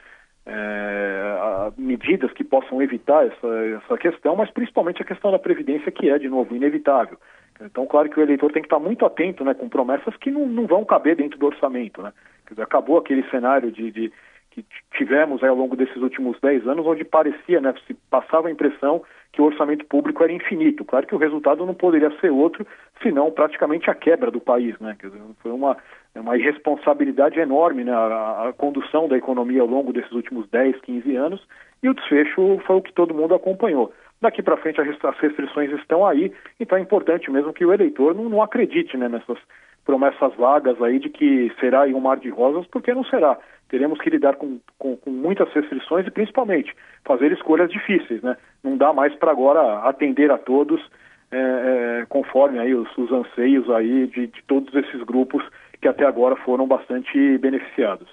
É, 0.48 1.72
medidas 1.76 2.32
que 2.32 2.44
possam 2.44 2.80
evitar 2.80 3.26
essa, 3.26 3.48
essa 3.82 3.98
questão, 3.98 4.36
mas 4.36 4.48
principalmente 4.50 5.02
a 5.02 5.04
questão 5.04 5.32
da 5.32 5.38
Previdência, 5.38 5.90
que 5.90 6.08
é, 6.08 6.18
de 6.18 6.28
novo, 6.28 6.54
inevitável. 6.54 7.18
Então, 7.60 7.86
claro 7.86 8.08
que 8.08 8.18
o 8.18 8.22
eleitor 8.22 8.52
tem 8.52 8.62
que 8.62 8.66
estar 8.66 8.78
muito 8.78 9.04
atento 9.06 9.44
né, 9.44 9.54
com 9.54 9.68
promessas 9.68 10.16
que 10.16 10.30
não, 10.30 10.46
não 10.46 10.66
vão 10.66 10.84
caber 10.84 11.16
dentro 11.16 11.38
do 11.38 11.46
orçamento. 11.46 12.02
Né? 12.02 12.12
Dizer, 12.48 12.62
acabou 12.62 12.98
aquele 12.98 13.22
cenário 13.30 13.70
de, 13.70 13.90
de 13.90 14.12
que 14.50 14.64
tivemos 14.96 15.42
aí, 15.42 15.50
ao 15.50 15.56
longo 15.56 15.76
desses 15.76 15.96
últimos 15.96 16.40
10 16.40 16.66
anos, 16.66 16.86
onde 16.86 17.04
parecia, 17.04 17.60
né, 17.60 17.74
se 17.86 17.92
passava 18.10 18.48
a 18.48 18.50
impressão 18.50 19.02
que 19.30 19.42
o 19.42 19.44
orçamento 19.44 19.84
público 19.84 20.22
era 20.24 20.32
infinito. 20.32 20.82
Claro 20.82 21.06
que 21.06 21.14
o 21.14 21.18
resultado 21.18 21.66
não 21.66 21.74
poderia 21.74 22.10
ser 22.20 22.30
outro, 22.30 22.66
senão 23.02 23.30
praticamente 23.30 23.90
a 23.90 23.94
quebra 23.94 24.30
do 24.30 24.40
país. 24.40 24.78
Né? 24.80 24.96
Dizer, 24.98 25.20
foi 25.42 25.52
uma, 25.52 25.76
uma 26.14 26.38
irresponsabilidade 26.38 27.38
enorme 27.38 27.84
né, 27.84 27.92
a, 27.92 28.48
a, 28.48 28.52
condução 28.54 29.06
da 29.06 29.18
economia 29.18 29.60
ao 29.60 29.68
longo 29.68 29.92
desses 29.92 30.12
últimos 30.12 30.48
10, 30.48 30.80
15 30.80 31.16
anos, 31.16 31.46
e 31.82 31.90
o 31.90 31.94
desfecho 31.94 32.58
foi 32.66 32.76
o 32.76 32.82
que 32.82 32.94
todo 32.94 33.12
mundo 33.12 33.34
acompanhou. 33.34 33.92
Daqui 34.20 34.42
para 34.42 34.56
frente 34.56 34.80
as 34.80 35.18
restrições 35.18 35.70
estão 35.72 36.06
aí, 36.06 36.32
então 36.58 36.78
é 36.78 36.80
importante 36.80 37.30
mesmo 37.30 37.52
que 37.52 37.64
o 37.64 37.72
eleitor 37.72 38.14
não, 38.14 38.28
não 38.28 38.42
acredite 38.42 38.96
né, 38.96 39.08
nessas 39.08 39.38
promessas 39.84 40.34
vagas 40.34 40.80
aí 40.82 40.98
de 40.98 41.08
que 41.08 41.52
será 41.60 41.84
um 41.84 42.00
mar 42.00 42.16
de 42.18 42.28
rosas, 42.28 42.66
porque 42.66 42.92
não 42.92 43.04
será. 43.04 43.38
Teremos 43.68 44.00
que 44.00 44.10
lidar 44.10 44.36
com, 44.36 44.58
com, 44.78 44.96
com 44.96 45.10
muitas 45.10 45.52
restrições 45.52 46.06
e 46.06 46.10
principalmente 46.10 46.74
fazer 47.04 47.30
escolhas 47.32 47.70
difíceis, 47.70 48.22
né? 48.22 48.36
Não 48.64 48.76
dá 48.76 48.92
mais 48.92 49.14
para 49.14 49.30
agora 49.30 49.80
atender 49.80 50.30
a 50.30 50.38
todos 50.38 50.80
é, 51.30 51.38
é, 52.02 52.06
conforme 52.08 52.58
aí 52.58 52.74
os, 52.74 52.88
os 52.96 53.10
anseios 53.12 53.68
aí 53.70 54.06
de, 54.06 54.26
de 54.28 54.42
todos 54.44 54.74
esses 54.74 55.02
grupos 55.02 55.44
que 55.80 55.88
até 55.88 56.04
agora 56.04 56.36
foram 56.36 56.66
bastante 56.66 57.38
beneficiados. 57.38 58.08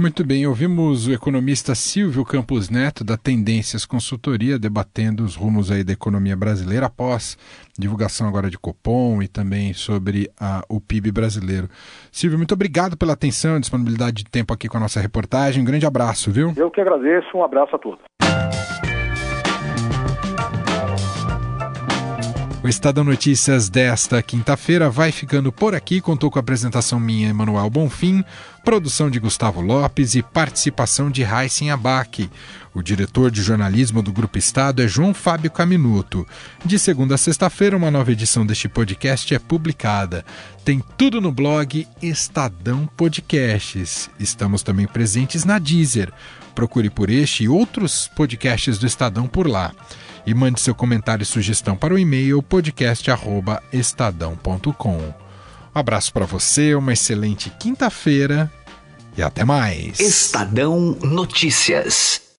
Muito 0.00 0.26
bem, 0.26 0.46
ouvimos 0.46 1.06
o 1.06 1.12
economista 1.12 1.74
Silvio 1.74 2.24
Campos 2.24 2.70
Neto, 2.70 3.04
da 3.04 3.18
Tendências 3.18 3.84
Consultoria, 3.84 4.58
debatendo 4.58 5.22
os 5.22 5.36
rumos 5.36 5.70
aí 5.70 5.84
da 5.84 5.92
economia 5.92 6.34
brasileira 6.34 6.86
após 6.86 7.36
divulgação 7.78 8.26
agora 8.26 8.48
de 8.48 8.58
Copom 8.58 9.22
e 9.22 9.28
também 9.28 9.74
sobre 9.74 10.30
a, 10.40 10.64
o 10.70 10.80
PIB 10.80 11.12
brasileiro. 11.12 11.68
Silvio, 12.10 12.38
muito 12.38 12.54
obrigado 12.54 12.96
pela 12.96 13.12
atenção 13.12 13.58
e 13.58 13.60
disponibilidade 13.60 14.24
de 14.24 14.30
tempo 14.30 14.54
aqui 14.54 14.68
com 14.70 14.78
a 14.78 14.80
nossa 14.80 15.00
reportagem. 15.00 15.60
Um 15.60 15.66
grande 15.66 15.84
abraço, 15.84 16.30
viu? 16.30 16.54
Eu 16.56 16.70
que 16.70 16.80
agradeço, 16.80 17.36
um 17.36 17.44
abraço 17.44 17.76
a 17.76 17.78
todos. 17.78 18.09
O 22.62 22.68
Estadão 22.68 23.02
Notícias 23.02 23.70
desta 23.70 24.22
quinta-feira 24.22 24.90
vai 24.90 25.10
ficando 25.10 25.50
por 25.50 25.74
aqui. 25.74 25.98
Contou 25.98 26.30
com 26.30 26.38
a 26.38 26.40
apresentação 26.40 27.00
minha, 27.00 27.30
Emanuel 27.30 27.70
Bonfim, 27.70 28.22
produção 28.62 29.08
de 29.08 29.18
Gustavo 29.18 29.62
Lopes 29.62 30.14
e 30.14 30.22
participação 30.22 31.10
de 31.10 31.22
Raíssen 31.22 31.70
Abac. 31.70 32.30
O 32.74 32.82
diretor 32.82 33.30
de 33.30 33.40
jornalismo 33.40 34.02
do 34.02 34.12
Grupo 34.12 34.36
Estado 34.36 34.82
é 34.82 34.86
João 34.86 35.14
Fábio 35.14 35.50
Caminuto. 35.50 36.26
De 36.62 36.78
segunda 36.78 37.14
a 37.14 37.18
sexta-feira, 37.18 37.78
uma 37.78 37.90
nova 37.90 38.12
edição 38.12 38.44
deste 38.44 38.68
podcast 38.68 39.34
é 39.34 39.38
publicada. 39.38 40.22
Tem 40.62 40.84
tudo 40.98 41.18
no 41.18 41.32
blog 41.32 41.88
Estadão 42.02 42.86
Podcasts. 42.94 44.10
Estamos 44.20 44.62
também 44.62 44.86
presentes 44.86 45.46
na 45.46 45.58
Deezer. 45.58 46.12
Procure 46.54 46.90
por 46.90 47.08
este 47.08 47.44
e 47.44 47.48
outros 47.48 48.10
podcasts 48.14 48.78
do 48.78 48.86
Estadão 48.86 49.26
por 49.26 49.48
lá 49.48 49.72
e 50.26 50.34
mande 50.34 50.60
seu 50.60 50.74
comentário 50.74 51.22
e 51.22 51.26
sugestão 51.26 51.76
para 51.76 51.94
o 51.94 51.98
e-mail 51.98 52.42
podcast@estadão.com. 52.42 54.98
Um 54.98 55.78
abraço 55.78 56.12
para 56.12 56.26
você, 56.26 56.74
uma 56.74 56.92
excelente 56.92 57.48
quinta-feira 57.50 58.52
e 59.16 59.22
até 59.22 59.44
mais. 59.44 60.00
Estadão 60.00 60.98
Notícias. 61.02 62.29